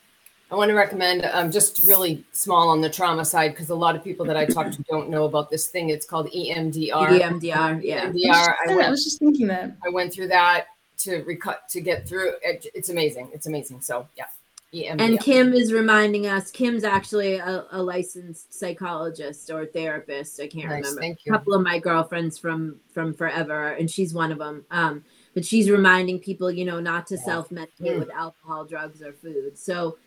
I 0.49 0.55
want 0.55 0.69
to 0.69 0.75
recommend 0.75 1.25
um, 1.25 1.51
just 1.51 1.83
really 1.85 2.23
small 2.31 2.69
on 2.69 2.79
the 2.79 2.89
trauma 2.89 3.25
side 3.25 3.51
because 3.51 3.69
a 3.69 3.75
lot 3.75 3.97
of 3.97 4.03
people 4.03 4.25
that 4.27 4.37
I 4.37 4.45
talk 4.45 4.71
to 4.71 4.81
don't 4.83 5.09
know 5.09 5.25
about 5.25 5.49
this 5.49 5.67
thing. 5.67 5.89
It's 5.89 6.05
called 6.05 6.27
EMDR. 6.31 6.89
EMDR, 7.19 7.83
yeah. 7.83 8.05
EMDR. 8.07 8.31
I, 8.31 8.55
I 8.69 8.71
I 8.71 8.75
went, 8.77 8.89
was 8.89 9.03
just 9.03 9.19
thinking 9.19 9.47
that. 9.47 9.75
I 9.85 9.89
went 9.89 10.13
through 10.13 10.29
that 10.29 10.67
to 10.99 11.17
recut 11.23 11.67
to 11.71 11.81
get 11.81 12.07
through. 12.07 12.31
It, 12.41 12.65
it's 12.73 12.87
amazing. 12.87 13.27
It's 13.33 13.47
amazing. 13.47 13.81
So 13.81 14.07
yeah, 14.15 14.27
EMDR. 14.73 14.99
And 15.01 15.19
Kim 15.21 15.53
is 15.53 15.71
reminding 15.71 16.27
us. 16.27 16.51
Kim's 16.51 16.83
actually 16.83 17.35
a, 17.35 17.65
a 17.71 17.81
licensed 17.81 18.53
psychologist 18.53 19.49
or 19.49 19.65
therapist. 19.65 20.39
I 20.41 20.47
can't 20.47 20.65
Nice, 20.65 20.83
remember. 20.83 21.01
thank 21.01 21.25
you. 21.25 21.33
A 21.33 21.37
couple 21.37 21.53
of 21.53 21.61
my 21.61 21.79
girlfriends 21.79 22.37
from 22.37 22.79
from 22.93 23.13
forever, 23.13 23.69
and 23.69 23.89
she's 23.89 24.13
one 24.13 24.31
of 24.31 24.39
them. 24.39 24.65
Um, 24.69 25.03
but 25.33 25.45
she's 25.45 25.69
reminding 25.69 26.19
people, 26.19 26.51
you 26.51 26.65
know, 26.65 26.79
not 26.81 27.07
to 27.07 27.15
Yeah. 27.15 27.23
self 27.23 27.49
medicate 27.49 27.95
Mm. 27.95 27.99
with 27.99 28.09
alcohol, 28.11 28.65
drugs, 28.65 29.01
or 29.01 29.13
food. 29.13 29.57
So, 29.57 29.97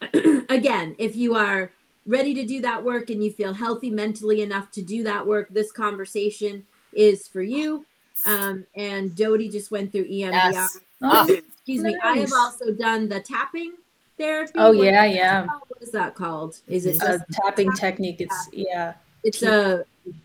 again, 0.48 0.94
if 0.98 1.14
you 1.16 1.34
are 1.34 1.70
ready 2.06 2.32
to 2.34 2.44
do 2.46 2.60
that 2.62 2.82
work 2.82 3.10
and 3.10 3.22
you 3.22 3.32
feel 3.32 3.52
healthy 3.52 3.90
mentally 3.90 4.40
enough 4.42 4.70
to 4.70 4.82
do 4.82 5.02
that 5.02 5.26
work, 5.26 5.48
this 5.50 5.72
conversation 5.72 6.64
is 6.92 7.28
for 7.28 7.42
you. 7.42 7.84
Um, 8.24 8.64
and 8.76 9.14
Dodie 9.14 9.48
just 9.50 9.70
went 9.70 9.92
through 9.92 10.04
EMDR. 10.08 10.52
Yes. 10.52 10.78
Oh, 11.02 11.26
Excuse 11.28 11.82
me. 11.82 11.96
I 12.02 12.18
have 12.18 12.32
also 12.32 12.72
done 12.72 13.08
the 13.08 13.20
tapping 13.20 13.74
therapy. 14.18 14.52
oh 14.56 14.72
What- 14.72 14.84
yeah, 14.84 15.04
yeah. 15.04 15.46
what 15.46 15.82
is 15.82 15.90
that 15.92 16.14
called? 16.14 16.58
Is 16.68 16.86
it 16.86 16.96
A 16.96 16.98
just 17.18 17.24
tapping 17.32 17.72
technique. 17.72 18.20
It's 18.20 18.48
yeah. 18.52 18.94
it's 19.22 19.42
a 19.42 19.84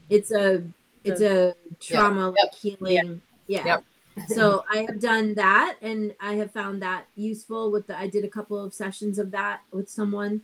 it's 0.09 0.31
a 0.31 0.63
it's 1.03 1.21
a 1.21 1.55
trauma 1.79 2.27
Yep. 2.27 2.35
like 2.39 2.53
healing. 2.55 3.21
Yeah. 3.47 3.65
Yep. 3.65 3.83
so 4.27 4.63
I 4.69 4.85
have 4.87 4.99
done 4.99 5.33
that 5.35 5.77
and 5.81 6.13
I 6.19 6.33
have 6.33 6.51
found 6.51 6.81
that 6.81 7.05
useful 7.15 7.71
with 7.71 7.87
the 7.87 7.97
I 7.97 8.07
did 8.07 8.23
a 8.25 8.29
couple 8.29 8.61
of 8.63 8.73
sessions 8.73 9.19
of 9.19 9.31
that 9.31 9.61
with 9.71 9.89
someone. 9.89 10.41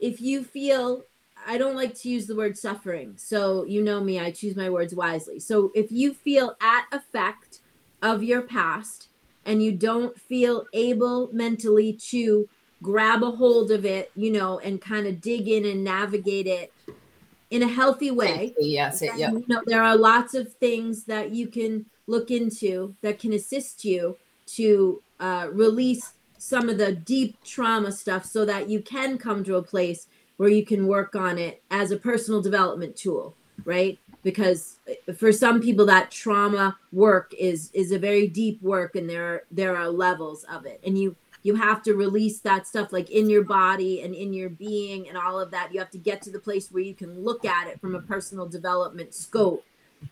if 0.00 0.20
you 0.20 0.42
feel 0.44 1.04
i 1.46 1.58
don't 1.58 1.76
like 1.76 1.94
to 1.94 2.08
use 2.08 2.26
the 2.26 2.36
word 2.36 2.56
suffering 2.56 3.14
so 3.16 3.64
you 3.64 3.82
know 3.82 4.02
me 4.02 4.18
i 4.18 4.30
choose 4.30 4.56
my 4.56 4.70
words 4.70 4.94
wisely 4.94 5.38
so 5.38 5.70
if 5.74 5.90
you 5.90 6.12
feel 6.12 6.56
at 6.60 6.84
effect 6.92 7.60
of 8.02 8.22
your 8.22 8.42
past 8.42 9.08
and 9.44 9.62
you 9.62 9.72
don't 9.72 10.18
feel 10.20 10.66
able 10.72 11.28
mentally 11.32 11.92
to 11.92 12.48
grab 12.82 13.22
a 13.22 13.30
hold 13.30 13.70
of 13.70 13.84
it 13.84 14.10
you 14.16 14.30
know 14.30 14.58
and 14.60 14.80
kind 14.80 15.06
of 15.06 15.20
dig 15.20 15.48
in 15.48 15.64
and 15.64 15.84
navigate 15.84 16.46
it 16.46 16.72
in 17.50 17.62
a 17.62 17.68
healthy 17.68 18.10
way 18.10 18.54
Yes. 18.58 19.02
It, 19.02 19.12
yeah. 19.16 19.30
you 19.30 19.44
know 19.46 19.62
there 19.66 19.82
are 19.82 19.96
lots 19.96 20.34
of 20.34 20.52
things 20.54 21.04
that 21.04 21.30
you 21.30 21.46
can 21.46 21.86
look 22.06 22.30
into 22.30 22.94
that 23.02 23.18
can 23.18 23.32
assist 23.32 23.84
you 23.84 24.16
to 24.46 25.02
uh, 25.20 25.48
release 25.52 26.12
some 26.38 26.68
of 26.68 26.76
the 26.76 26.92
deep 26.92 27.36
trauma 27.44 27.92
stuff 27.92 28.24
so 28.24 28.44
that 28.44 28.68
you 28.68 28.82
can 28.82 29.16
come 29.16 29.44
to 29.44 29.56
a 29.56 29.62
place 29.62 30.08
where 30.36 30.48
you 30.48 30.64
can 30.64 30.86
work 30.86 31.14
on 31.14 31.38
it 31.38 31.62
as 31.70 31.90
a 31.90 31.96
personal 31.96 32.40
development 32.40 32.96
tool 32.96 33.36
right? 33.64 33.98
Because 34.22 34.78
for 35.16 35.32
some 35.32 35.60
people 35.60 35.86
that 35.86 36.10
trauma 36.10 36.76
work 36.92 37.32
is 37.38 37.70
is 37.72 37.92
a 37.92 37.98
very 37.98 38.28
deep 38.28 38.62
work 38.62 38.96
and 38.96 39.08
there 39.08 39.26
are 39.26 39.42
there 39.50 39.76
are 39.76 39.88
levels 39.88 40.44
of 40.44 40.66
it. 40.66 40.80
And 40.84 40.98
you 40.98 41.16
you 41.42 41.56
have 41.56 41.82
to 41.82 41.94
release 41.94 42.38
that 42.40 42.68
stuff 42.68 42.92
like 42.92 43.10
in 43.10 43.28
your 43.28 43.42
body 43.42 44.02
and 44.02 44.14
in 44.14 44.32
your 44.32 44.48
being 44.48 45.08
and 45.08 45.18
all 45.18 45.40
of 45.40 45.50
that. 45.50 45.72
You 45.72 45.80
have 45.80 45.90
to 45.90 45.98
get 45.98 46.22
to 46.22 46.30
the 46.30 46.38
place 46.38 46.70
where 46.70 46.82
you 46.82 46.94
can 46.94 47.22
look 47.22 47.44
at 47.44 47.66
it 47.66 47.80
from 47.80 47.94
a 47.94 48.02
personal 48.02 48.46
development 48.46 49.14
scope 49.14 49.64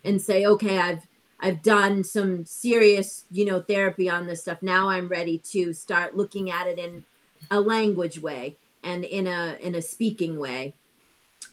and 0.05 0.21
say 0.21 0.45
okay 0.45 0.77
i've 0.79 1.05
i've 1.41 1.61
done 1.61 2.01
some 2.01 2.45
serious 2.45 3.25
you 3.29 3.45
know 3.45 3.61
therapy 3.61 4.09
on 4.09 4.27
this 4.27 4.41
stuff. 4.41 4.61
Now 4.61 4.89
i'm 4.89 5.07
ready 5.07 5.37
to 5.51 5.73
start 5.73 6.17
looking 6.17 6.51
at 6.51 6.67
it 6.67 6.77
in 6.77 7.05
a 7.49 7.59
language 7.59 8.19
way 8.19 8.57
and 8.83 9.03
in 9.03 9.27
a 9.27 9.57
in 9.61 9.75
a 9.75 9.81
speaking 9.81 10.37
way 10.37 10.73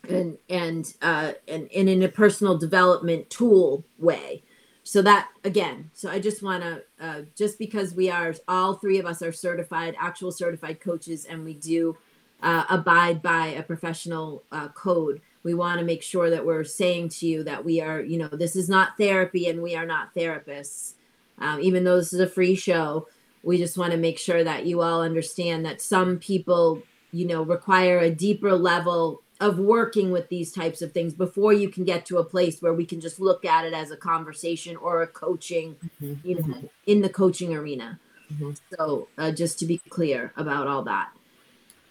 and 0.08 0.38
and 0.48 0.94
uh 1.02 1.32
and, 1.46 1.68
and 1.74 1.88
in 1.88 2.02
a 2.02 2.08
personal 2.08 2.56
development 2.56 3.28
tool 3.30 3.84
way. 3.98 4.42
So 4.84 5.02
that 5.02 5.28
again 5.44 5.90
so 5.92 6.08
i 6.08 6.18
just 6.18 6.42
want 6.42 6.62
to 6.62 6.82
uh, 6.98 7.20
just 7.36 7.58
because 7.58 7.92
we 7.92 8.08
are 8.08 8.34
all 8.48 8.74
three 8.74 8.98
of 8.98 9.04
us 9.04 9.20
are 9.20 9.32
certified 9.32 9.94
actual 10.00 10.32
certified 10.32 10.80
coaches 10.80 11.26
and 11.26 11.44
we 11.44 11.52
do 11.52 11.94
uh, 12.42 12.64
abide 12.70 13.20
by 13.20 13.48
a 13.48 13.62
professional 13.62 14.44
uh, 14.50 14.68
code 14.68 15.20
we 15.42 15.54
want 15.54 15.78
to 15.78 15.84
make 15.84 16.02
sure 16.02 16.30
that 16.30 16.44
we're 16.44 16.64
saying 16.64 17.08
to 17.08 17.26
you 17.26 17.44
that 17.44 17.64
we 17.64 17.80
are 17.80 18.00
you 18.00 18.18
know 18.18 18.28
this 18.28 18.56
is 18.56 18.68
not 18.68 18.96
therapy 18.96 19.48
and 19.48 19.62
we 19.62 19.74
are 19.74 19.86
not 19.86 20.14
therapists. 20.14 20.94
Um, 21.38 21.60
even 21.60 21.84
though 21.84 21.96
this 21.96 22.12
is 22.12 22.20
a 22.20 22.26
free 22.26 22.54
show 22.54 23.06
we 23.42 23.58
just 23.58 23.78
want 23.78 23.92
to 23.92 23.98
make 23.98 24.18
sure 24.18 24.42
that 24.42 24.66
you 24.66 24.82
all 24.82 25.02
understand 25.02 25.64
that 25.64 25.80
some 25.80 26.18
people 26.18 26.82
you 27.12 27.26
know 27.26 27.42
require 27.42 27.98
a 27.98 28.10
deeper 28.10 28.52
level 28.54 29.22
of 29.40 29.58
working 29.58 30.10
with 30.10 30.28
these 30.28 30.50
types 30.52 30.82
of 30.82 30.92
things 30.92 31.14
before 31.14 31.52
you 31.52 31.68
can 31.68 31.84
get 31.84 32.04
to 32.06 32.18
a 32.18 32.24
place 32.24 32.60
where 32.60 32.74
we 32.74 32.84
can 32.84 33.00
just 33.00 33.20
look 33.20 33.44
at 33.44 33.64
it 33.64 33.72
as 33.72 33.90
a 33.92 33.96
conversation 33.96 34.76
or 34.76 35.00
a 35.02 35.06
coaching 35.06 35.76
Mhm. 36.02 36.18
you 36.24 36.34
know 36.42 36.68
in 36.86 37.00
the 37.02 37.08
coaching 37.08 37.54
arena. 37.54 37.98
Mhm. 38.32 38.58
so 38.76 39.08
uh, 39.16 39.30
just 39.32 39.58
to 39.58 39.64
be 39.66 39.78
clear 39.88 40.32
about 40.36 40.66
all 40.66 40.82
that. 40.82 41.08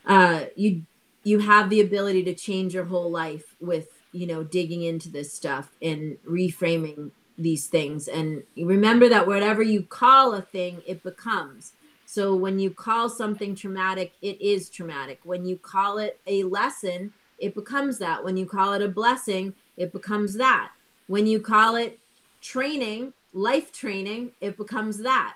Uh, 0.06 0.46
you 0.56 0.84
you 1.24 1.40
have 1.40 1.70
the 1.70 1.82
ability 1.82 2.24
to 2.24 2.34
change 2.34 2.74
your 2.74 2.86
whole 2.86 3.10
life 3.10 3.56
with 3.60 3.88
you 4.12 4.28
know 4.28 4.44
digging 4.44 4.84
into 4.84 5.10
this 5.10 5.34
stuff 5.34 5.70
and 5.82 6.18
reframing 6.26 7.12
these 7.38 7.68
things. 7.68 8.08
And 8.08 8.44
remember 8.56 9.10
that 9.10 9.28
whatever 9.28 9.62
you 9.62 9.84
call 9.84 10.34
a 10.34 10.42
thing 10.42 10.82
it 10.88 11.04
becomes 11.04 11.74
so 12.10 12.34
when 12.34 12.58
you 12.58 12.72
call 12.72 13.10
something 13.10 13.54
traumatic 13.54 14.14
it 14.22 14.40
is 14.42 14.70
traumatic. 14.70 15.20
When 15.24 15.46
you 15.46 15.58
call 15.58 15.98
it 15.98 16.18
a 16.26 16.44
lesson 16.44 17.12
it 17.38 17.54
becomes 17.54 18.00
that. 18.00 18.24
When 18.24 18.38
you 18.38 18.46
call 18.46 18.72
it 18.72 18.82
a 18.82 18.88
blessing 18.88 19.54
it 19.76 19.92
becomes 19.92 20.36
that. 20.36 20.72
When 21.08 21.28
you 21.28 21.42
call 21.42 21.76
it 21.76 22.00
training 22.42 23.12
life 23.34 23.74
training 23.74 24.32
it 24.40 24.56
becomes 24.56 25.00
that. 25.00 25.36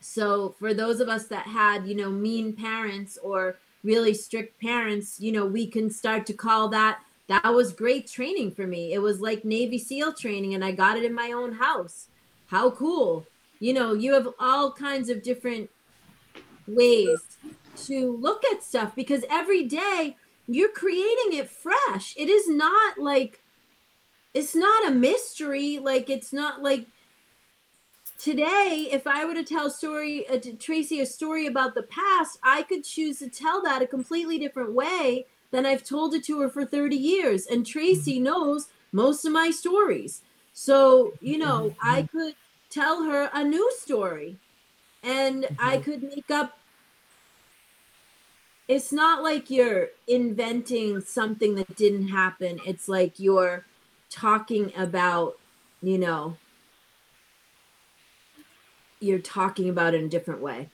So 0.00 0.54
for 0.60 0.72
those 0.72 1.00
of 1.00 1.08
us 1.08 1.26
that 1.26 1.48
had 1.48 1.84
you 1.84 1.96
know 1.96 2.10
mean 2.10 2.52
parents 2.52 3.18
or 3.20 3.56
really 3.82 4.14
strict 4.14 4.60
parents 4.60 5.18
you 5.18 5.32
know 5.32 5.44
we 5.44 5.66
can 5.66 5.90
start 5.90 6.26
to 6.26 6.32
call 6.32 6.68
that. 6.68 7.00
That 7.26 7.52
was 7.52 7.72
great 7.72 8.06
training 8.06 8.52
for 8.52 8.68
me. 8.68 8.92
It 8.92 9.00
was 9.00 9.20
like 9.20 9.44
navy 9.44 9.78
seal 9.78 10.12
training 10.12 10.54
and 10.54 10.64
i 10.64 10.70
got 10.70 10.96
it 10.96 11.04
in 11.04 11.12
my 11.12 11.32
own 11.32 11.54
house. 11.54 12.06
How 12.46 12.70
cool. 12.70 13.26
You 13.58 13.72
know 13.72 13.94
you 13.94 14.14
have 14.14 14.28
all 14.38 14.70
kinds 14.70 15.08
of 15.08 15.24
different 15.24 15.68
ways 16.66 17.38
to 17.76 18.16
look 18.16 18.42
at 18.52 18.62
stuff 18.62 18.94
because 18.94 19.24
every 19.30 19.64
day 19.64 20.16
you're 20.46 20.72
creating 20.72 21.38
it 21.38 21.50
fresh. 21.50 22.14
It 22.16 22.28
is 22.28 22.48
not 22.48 22.98
like 22.98 23.42
it's 24.34 24.54
not 24.54 24.88
a 24.88 24.90
mystery. 24.90 25.78
Like 25.78 26.10
it's 26.10 26.32
not 26.32 26.62
like 26.62 26.86
today 28.18 28.88
if 28.92 29.04
i 29.06 29.24
were 29.24 29.34
to 29.34 29.42
tell 29.42 29.68
story 29.68 30.28
uh, 30.28 30.38
tracy 30.60 31.00
a 31.00 31.06
story 31.06 31.46
about 31.46 31.74
the 31.74 31.82
past 31.84 32.38
i 32.44 32.62
could 32.62 32.84
choose 32.84 33.18
to 33.18 33.28
tell 33.28 33.60
that 33.60 33.82
a 33.82 33.86
completely 33.86 34.38
different 34.38 34.72
way 34.72 35.26
than 35.50 35.66
i've 35.66 35.84
told 35.84 36.14
it 36.14 36.24
to 36.24 36.40
her 36.40 36.48
for 36.48 36.64
30 36.64 36.96
years. 36.96 37.46
And 37.46 37.64
tracy 37.64 38.18
knows 38.18 38.68
most 38.90 39.24
of 39.24 39.32
my 39.32 39.50
stories. 39.50 40.22
So 40.52 41.14
you 41.20 41.38
know 41.38 41.74
i 41.80 42.02
could 42.02 42.34
tell 42.70 43.04
her 43.04 43.30
a 43.32 43.44
new 43.44 43.70
story 43.78 44.36
and 45.02 45.46
i 45.58 45.76
mm-hmm. 45.76 45.82
could 45.82 46.02
make 46.02 46.30
up 46.30 46.58
it's 48.68 48.92
not 48.92 49.22
like 49.22 49.50
you're 49.50 49.88
inventing 50.08 51.00
something 51.02 51.56
that 51.56 51.76
didn't 51.76 52.08
happen. 52.08 52.58
It's 52.66 52.88
like 52.88 53.20
you're 53.20 53.66
talking 54.08 54.72
about 54.76 55.38
you 55.82 55.98
know 55.98 56.36
you're 59.00 59.18
talking 59.18 59.68
about 59.68 59.94
it 59.94 59.98
in 59.98 60.06
a 60.06 60.08
different 60.08 60.40
way. 60.40 60.70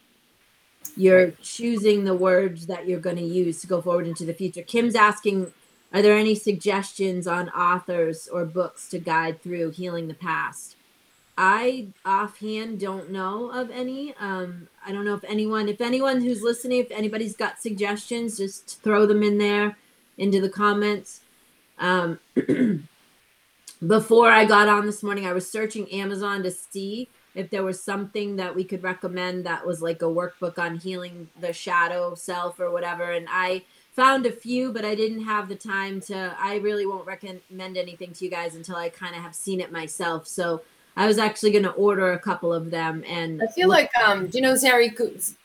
You're 0.96 1.32
choosing 1.42 2.04
the 2.04 2.14
words 2.14 2.66
that 2.66 2.86
you're 2.86 3.00
going 3.00 3.16
to 3.16 3.22
use 3.22 3.60
to 3.62 3.66
go 3.66 3.80
forward 3.80 4.06
into 4.06 4.24
the 4.24 4.34
future. 4.34 4.62
Kim's 4.62 4.94
asking 4.94 5.52
are 5.92 6.02
there 6.02 6.16
any 6.16 6.34
suggestions 6.34 7.26
on 7.26 7.48
authors 7.50 8.28
or 8.28 8.44
books 8.44 8.88
to 8.90 8.98
guide 8.98 9.42
through 9.42 9.70
healing 9.70 10.06
the 10.06 10.14
past 10.14 10.76
i 11.38 11.86
offhand 12.04 12.80
don't 12.80 13.10
know 13.10 13.50
of 13.50 13.70
any. 13.70 14.12
Um 14.18 14.68
i 14.84 14.92
don't 14.92 15.04
know 15.04 15.14
if 15.14 15.24
anyone 15.24 15.68
if 15.68 15.80
anyone 15.80 16.20
who's 16.20 16.42
listening 16.42 16.80
if 16.80 16.90
anybody's 16.90 17.36
got 17.36 17.62
suggestions 17.62 18.36
just 18.36 18.82
throw 18.82 19.06
them 19.06 19.22
in 19.22 19.38
there 19.38 19.76
into 20.18 20.40
the 20.40 20.50
comments. 20.50 21.20
Um 21.78 22.18
before 23.86 24.28
i 24.28 24.44
got 24.44 24.68
on 24.68 24.84
this 24.86 25.04
morning 25.04 25.24
i 25.24 25.32
was 25.32 25.48
searching 25.48 25.88
amazon 25.92 26.42
to 26.42 26.50
see 26.50 27.08
if 27.36 27.48
there 27.50 27.62
was 27.62 27.80
something 27.80 28.34
that 28.34 28.52
we 28.52 28.64
could 28.64 28.82
recommend 28.82 29.46
that 29.46 29.64
was 29.64 29.80
like 29.80 30.02
a 30.02 30.06
workbook 30.06 30.58
on 30.58 30.76
healing 30.76 31.28
the 31.38 31.52
shadow 31.52 32.16
self 32.16 32.58
or 32.58 32.72
whatever. 32.72 33.12
And 33.12 33.28
i 33.30 33.62
found 33.92 34.26
a 34.26 34.32
few 34.32 34.72
but 34.72 34.84
i 34.84 34.94
didn't 34.96 35.24
have 35.24 35.48
the 35.48 35.54
time 35.54 36.00
to 36.00 36.34
i 36.40 36.56
really 36.56 36.86
won't 36.86 37.06
recommend 37.06 37.76
anything 37.76 38.12
to 38.12 38.24
you 38.24 38.30
guys 38.30 38.54
until 38.54 38.76
i 38.76 38.88
kind 38.88 39.14
of 39.14 39.22
have 39.22 39.34
seen 39.36 39.60
it 39.60 39.70
myself. 39.70 40.26
So 40.26 40.62
i 40.98 41.06
was 41.06 41.16
actually 41.18 41.50
going 41.50 41.64
to 41.64 41.70
order 41.72 42.12
a 42.12 42.18
couple 42.18 42.52
of 42.52 42.70
them 42.70 43.02
and 43.06 43.42
I 43.42 43.46
feel 43.46 43.68
like 43.68 43.90
um, 44.04 44.26
do 44.26 44.36
you 44.38 44.42
know 44.42 44.56
Gary 44.58 44.94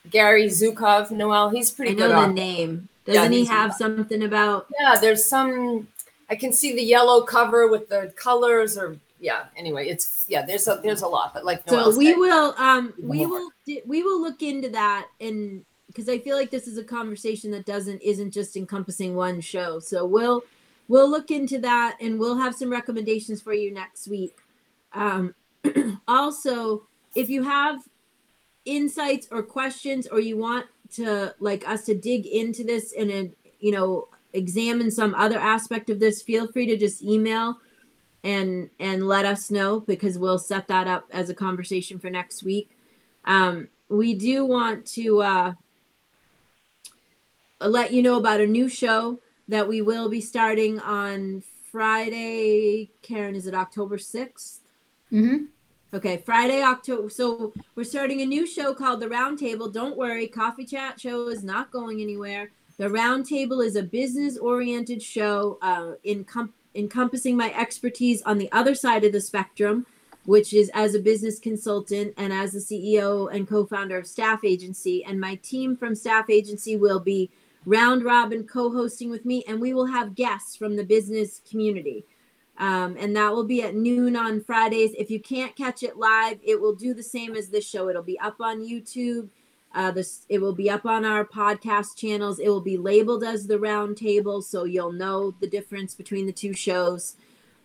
Gary 0.10 0.46
Zukav? 0.48 1.12
Noel, 1.12 1.50
he's 1.50 1.72
pretty. 1.72 1.94
Good. 1.96 2.12
I 2.12 2.22
know 2.22 2.28
the 2.28 2.34
name 2.34 2.89
Yeah, 3.06 3.13
doesn't 3.13 3.32
he 3.32 3.38
he's- 3.39 3.50
have 3.50 3.74
something 3.74 4.24
about 4.24 4.66
Yeah, 4.80 4.96
there's 5.00 5.24
some. 5.26 5.88
I 6.30 6.36
can 6.36 6.52
see 6.52 6.74
the 6.76 6.82
yellow 6.84 7.22
cover 7.24 7.68
with 7.68 7.88
the 7.89 8.12
colors, 8.16 8.78
or 8.78 8.98
yeah. 9.20 9.46
Anyway, 9.56 9.88
it's 9.88 10.26
yeah. 10.28 10.44
There's 10.46 10.68
a 10.68 10.80
there's 10.84 11.04
a 11.04 11.08
lot, 11.08 11.34
but 11.34 11.46
like 11.46 11.66
Noel 11.68 11.92
so 11.92 11.98
we 11.98 12.08
said, 12.12 12.18
will 12.18 12.56
um 12.58 12.94
we 13.02 13.26
more. 13.26 13.30
will 13.39 13.50
we 13.86 14.04
will 14.04 14.20
look 14.22 14.42
into 14.42 14.70
that 14.70 15.08
and 15.22 15.63
because 15.88 16.10
i 16.10 16.18
feel 16.18 16.36
like 16.36 16.50
this 16.50 16.68
is 16.68 16.78
a 16.80 16.84
conversation 16.84 17.52
that 17.52 17.66
doesn't 17.68 18.02
isn't 18.02 18.32
just 18.32 18.58
encompassing 18.58 19.16
one 19.16 19.39
show 19.39 19.80
so 19.80 20.04
we'll 20.06 20.44
we'll 20.88 21.10
look 21.10 21.30
into 21.30 21.60
that 21.60 21.96
and 22.02 22.20
we'll 22.20 22.36
have 22.38 22.56
some 22.56 22.70
recommendations 22.72 23.39
for 23.42 23.54
you 23.54 23.72
next 23.72 24.08
week 24.08 24.36
um 24.94 25.36
also 26.08 26.88
if 27.15 27.30
you 27.30 27.43
have 27.43 27.82
insights 28.65 29.28
or 29.32 29.43
questions 29.43 30.08
or 30.08 30.19
you 30.19 30.38
want 30.38 30.65
to 30.91 31.34
like 31.39 31.67
us 31.67 31.86
to 31.86 31.95
dig 31.95 32.26
into 32.26 32.63
this 32.63 32.93
and 32.93 33.34
you 33.60 33.71
know 33.71 34.08
examine 34.34 34.89
some 34.89 35.13
other 35.15 35.38
aspect 35.38 35.89
of 35.89 35.99
this 35.99 36.21
feel 36.21 36.47
free 36.47 36.65
to 36.65 36.78
just 36.78 37.02
email 37.04 37.58
and 38.23 38.69
and 38.80 39.08
let 39.08 39.26
us 39.26 39.52
know 39.52 39.82
because 39.82 40.17
we'll 40.17 40.39
set 40.39 40.67
that 40.67 40.88
up 40.88 41.06
as 41.12 41.30
a 41.30 41.34
conversation 41.34 41.99
for 41.99 42.10
next 42.10 42.43
week. 42.43 42.69
Um, 43.26 43.67
we 43.89 44.13
do 44.15 44.45
want 44.45 44.86
to 44.88 45.21
uh, 45.21 45.54
let 47.60 47.93
you 47.93 48.02
know 48.02 48.17
about 48.17 48.41
a 48.41 48.47
new 48.47 48.69
show 48.69 49.19
that 49.47 49.67
we 49.67 49.82
will 49.82 50.10
be 50.10 50.21
starting 50.21 50.80
on 50.80 51.43
friday. 51.71 52.91
Karen 53.02 53.36
is 53.36 53.47
it 53.47 53.54
october 53.54 53.97
6th 53.97 54.60
Mm-hmm. 55.13 55.45
Okay, 55.95 56.17
Friday, 56.17 56.63
October. 56.63 57.08
So 57.08 57.54
we're 57.76 57.84
starting 57.84 58.21
a 58.21 58.26
new 58.26 58.47
show 58.47 58.73
called 58.73 58.99
The 58.99 59.06
Roundtable. 59.06 59.71
Don't 59.71 59.95
worry, 59.95 60.28
Coffee 60.28 60.65
Chat 60.65 60.99
Show 60.99 61.28
is 61.28 61.43
not 61.43 61.69
going 61.69 62.02
anywhere. 62.02 62.49
The 62.78 62.86
Roundtable 62.86 63.63
is 63.63 63.76
a 63.76 63.84
business-oriented 63.84 65.04
show 65.04 65.60
uh, 65.62 65.93
encom- 66.04 66.49
encompassing 66.73 67.38
my 67.38 67.54
expertise 67.54 68.23
on 68.23 68.39
the 68.39 68.52
other 68.52 68.73
side 68.73 69.04
of 69.04 69.12
the 69.12 69.21
spectrum, 69.21 69.86
which 70.26 70.52
is 70.52 70.71
as 70.73 70.95
a 70.95 70.99
business 70.99 71.38
consultant 71.38 72.15
and 72.17 72.34
as 72.34 72.54
the 72.54 72.60
CEO 72.60 73.32
and 73.32 73.47
co-founder 73.47 73.99
of 73.99 74.08
Staff 74.08 74.43
Agency. 74.43 75.06
And 75.06 75.21
my 75.21 75.36
team 75.36 75.78
from 75.78 75.93
Staff 75.93 76.32
Agency 76.32 76.76
will 76.76 76.99
be 76.99 77.30
round 77.67 78.04
robin 78.04 78.47
co-hosting 78.47 79.12
with 79.12 79.26
me, 79.26 79.43
and 79.47 79.62
we 79.62 79.76
will 79.76 79.86
have 79.86 80.15
guests 80.15 80.56
from 80.56 80.76
the 80.76 80.84
business 80.84 81.39
community 81.47 82.04
um, 82.58 82.96
and 83.00 83.16
that 83.16 83.34
will 83.34 83.46
be 83.46 83.63
at 83.63 83.76
noon 83.76 84.16
on 84.16 84.42
Fridays. 84.44 84.94
If 84.98 85.10
you 85.10 85.20
can't 85.20 85.56
catch 85.56 85.84
it 85.84 85.98
live, 85.98 86.39
it 86.44 86.60
will 86.60 86.76
do 86.76 86.94
the 86.94 87.04
same 87.04 87.36
as 87.36 87.50
this 87.50 87.68
show. 87.68 87.89
It'll 87.89 88.04
be 88.04 88.20
up 88.20 88.39
on 88.39 88.62
YouTube. 88.62 89.30
Uh, 89.76 89.89
this 89.89 90.26
it 90.30 90.39
will 90.39 90.54
be 90.54 90.70
up 90.70 90.86
on 90.86 91.04
our 91.04 91.26
podcast 91.26 91.98
channels. 91.98 92.39
It 92.39 92.50
will 92.50 92.62
be 92.62 92.78
labeled 92.78 93.24
as 93.24 93.48
the 93.48 93.60
round 93.60 93.98
table, 93.98 94.42
so 94.42 94.66
you'll 94.66 94.92
know 94.92 95.34
the 95.42 95.48
difference 95.48 95.96
between 95.96 96.28
the 96.28 96.32
two 96.32 96.54
shows. 96.54 97.16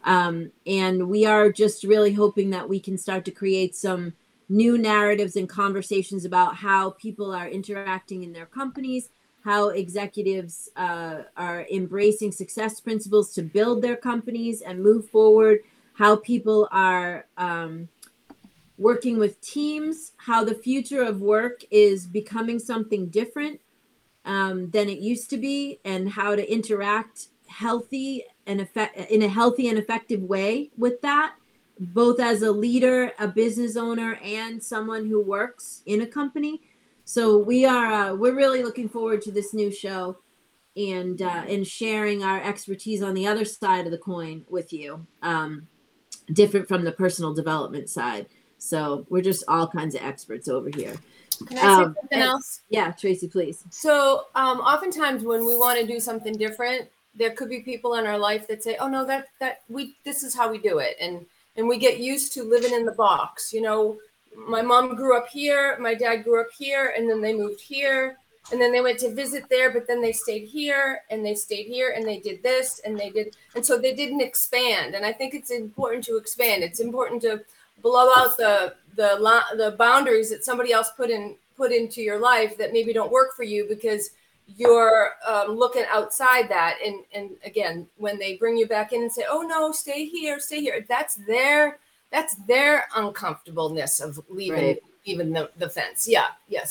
Um, 0.04 0.52
and 0.66 1.08
we 1.08 1.26
are 1.26 1.52
just 1.52 1.84
really 1.84 2.14
hoping 2.14 2.50
that 2.50 2.68
we 2.68 2.80
can 2.80 2.96
start 2.96 3.24
to 3.26 3.30
create 3.30 3.74
some 3.74 4.14
new 4.48 4.78
narratives 4.78 5.36
and 5.36 5.48
conversations 5.48 6.24
about 6.24 6.56
how 6.56 6.90
people 6.90 7.34
are 7.34 7.48
interacting 7.48 8.22
in 8.22 8.32
their 8.32 8.46
companies, 8.46 9.10
how 9.48 9.70
executives 9.70 10.68
uh, 10.76 11.22
are 11.34 11.66
embracing 11.72 12.30
success 12.30 12.80
principles 12.80 13.32
to 13.32 13.40
build 13.40 13.80
their 13.80 13.96
companies 13.96 14.60
and 14.60 14.78
move 14.78 15.08
forward, 15.08 15.60
how 15.94 16.16
people 16.16 16.68
are 16.70 17.24
um, 17.38 17.88
working 18.76 19.18
with 19.18 19.40
teams, 19.40 20.12
how 20.18 20.44
the 20.44 20.54
future 20.54 21.02
of 21.02 21.22
work 21.22 21.62
is 21.70 22.06
becoming 22.06 22.58
something 22.58 23.06
different 23.06 23.58
um, 24.26 24.68
than 24.68 24.86
it 24.90 24.98
used 24.98 25.30
to 25.30 25.38
be, 25.38 25.80
and 25.82 26.10
how 26.10 26.36
to 26.36 26.52
interact 26.52 27.28
healthy 27.46 28.24
and 28.46 28.60
effect 28.60 28.98
in 29.10 29.22
a 29.22 29.28
healthy 29.28 29.70
and 29.70 29.78
effective 29.78 30.22
way 30.22 30.68
with 30.76 31.00
that 31.00 31.32
both 31.80 32.20
as 32.20 32.42
a 32.42 32.52
leader 32.52 33.12
a 33.18 33.26
business 33.26 33.76
owner 33.76 34.18
and 34.22 34.62
someone 34.62 35.06
who 35.06 35.22
works 35.22 35.82
in 35.86 36.02
a 36.02 36.06
company 36.06 36.60
so 37.08 37.38
we 37.38 37.64
are 37.64 37.90
uh, 37.90 38.14
we're 38.14 38.34
really 38.34 38.62
looking 38.62 38.86
forward 38.86 39.22
to 39.22 39.32
this 39.32 39.54
new 39.54 39.72
show 39.72 40.18
and 40.76 41.22
uh, 41.22 41.42
and 41.48 41.66
sharing 41.66 42.22
our 42.22 42.38
expertise 42.42 43.02
on 43.02 43.14
the 43.14 43.26
other 43.26 43.46
side 43.46 43.86
of 43.86 43.92
the 43.92 43.98
coin 43.98 44.44
with 44.50 44.74
you 44.74 45.06
um, 45.22 45.66
different 46.34 46.68
from 46.68 46.84
the 46.84 46.92
personal 46.92 47.32
development 47.32 47.88
side 47.88 48.26
so 48.58 49.06
we're 49.08 49.22
just 49.22 49.42
all 49.48 49.66
kinds 49.66 49.94
of 49.94 50.02
experts 50.02 50.48
over 50.48 50.68
here 50.76 50.94
Can 51.46 51.56
I 51.56 51.60
say 51.62 51.66
Um, 51.66 51.96
something 51.98 52.20
else? 52.20 52.60
yeah 52.68 52.92
tracy 52.92 53.26
please 53.26 53.64
So, 53.70 54.26
um, 54.34 54.58
oftentimes 54.60 55.22
when 55.24 55.46
we 55.46 55.56
want 55.56 55.80
to 55.80 55.86
do 55.86 56.00
something 56.00 56.34
different, 56.36 56.90
there 57.14 57.30
could 57.30 57.48
be 57.48 57.60
people 57.60 57.94
in 57.94 58.06
our 58.06 58.18
life 58.18 58.46
that 58.48 58.62
say, 58.62 58.76
"Oh 58.78 58.86
no, 58.86 59.06
that 59.06 59.28
that 59.40 59.62
we 59.70 59.96
this 60.04 60.22
is 60.22 60.34
how 60.34 60.50
we 60.50 60.58
do 60.58 60.78
it," 60.78 60.94
and 61.00 61.24
and 61.56 61.66
we 61.66 61.78
get 61.78 62.00
used 62.00 62.34
to 62.34 62.42
living 62.44 62.74
in 62.74 62.84
the 62.84 62.92
box. 62.92 63.50
You 63.52 63.62
know, 63.62 63.96
my 64.36 64.62
mom 64.62 64.94
grew 64.94 65.16
up 65.16 65.28
here, 65.28 65.78
my 65.78 65.94
dad 65.94 66.24
grew 66.24 66.40
up 66.40 66.50
here, 66.56 66.94
and 66.96 67.08
then 67.08 67.20
they 67.20 67.34
moved 67.34 67.60
here, 67.60 68.16
and 68.50 68.60
then 68.60 68.72
they 68.72 68.80
went 68.80 68.98
to 69.00 69.14
visit 69.14 69.44
there, 69.50 69.70
but 69.70 69.86
then 69.86 70.00
they 70.00 70.12
stayed 70.12 70.46
here, 70.46 71.02
and 71.10 71.24
they 71.24 71.34
stayed 71.34 71.66
here, 71.66 71.92
and 71.96 72.06
they 72.06 72.18
did 72.18 72.42
this, 72.42 72.80
and 72.84 72.98
they 72.98 73.10
did, 73.10 73.36
and 73.54 73.64
so 73.64 73.78
they 73.78 73.94
didn't 73.94 74.20
expand. 74.20 74.94
And 74.94 75.04
I 75.04 75.12
think 75.12 75.34
it's 75.34 75.50
important 75.50 76.04
to 76.04 76.16
expand. 76.16 76.62
It's 76.62 76.80
important 76.80 77.22
to 77.22 77.42
blow 77.82 78.10
out 78.16 78.36
the 78.36 78.74
the 78.96 79.18
the 79.56 79.76
boundaries 79.78 80.30
that 80.30 80.44
somebody 80.44 80.72
else 80.72 80.90
put 80.96 81.10
in 81.10 81.36
put 81.56 81.72
into 81.72 82.00
your 82.00 82.18
life 82.18 82.56
that 82.58 82.72
maybe 82.72 82.92
don't 82.92 83.12
work 83.12 83.34
for 83.34 83.42
you 83.42 83.66
because 83.68 84.10
you're 84.56 85.10
um, 85.26 85.56
looking 85.56 85.84
outside 85.90 86.48
that 86.48 86.78
and 86.84 87.04
and 87.12 87.30
again 87.44 87.86
when 87.96 88.18
they 88.18 88.36
bring 88.36 88.56
you 88.56 88.66
back 88.66 88.92
in 88.92 89.02
and 89.02 89.12
say 89.12 89.24
oh 89.28 89.42
no 89.42 89.72
stay 89.72 90.06
here 90.06 90.40
stay 90.40 90.60
here 90.60 90.84
that's 90.88 91.16
their 91.26 91.78
that's 92.10 92.34
their 92.46 92.86
uncomfortableness 92.96 94.00
of 94.00 94.18
leaving 94.28 94.54
Right. 94.54 94.82
leaving 95.06 95.32
the, 95.32 95.50
the 95.56 95.68
fence 95.68 96.06
yeah 96.08 96.28
yes 96.48 96.66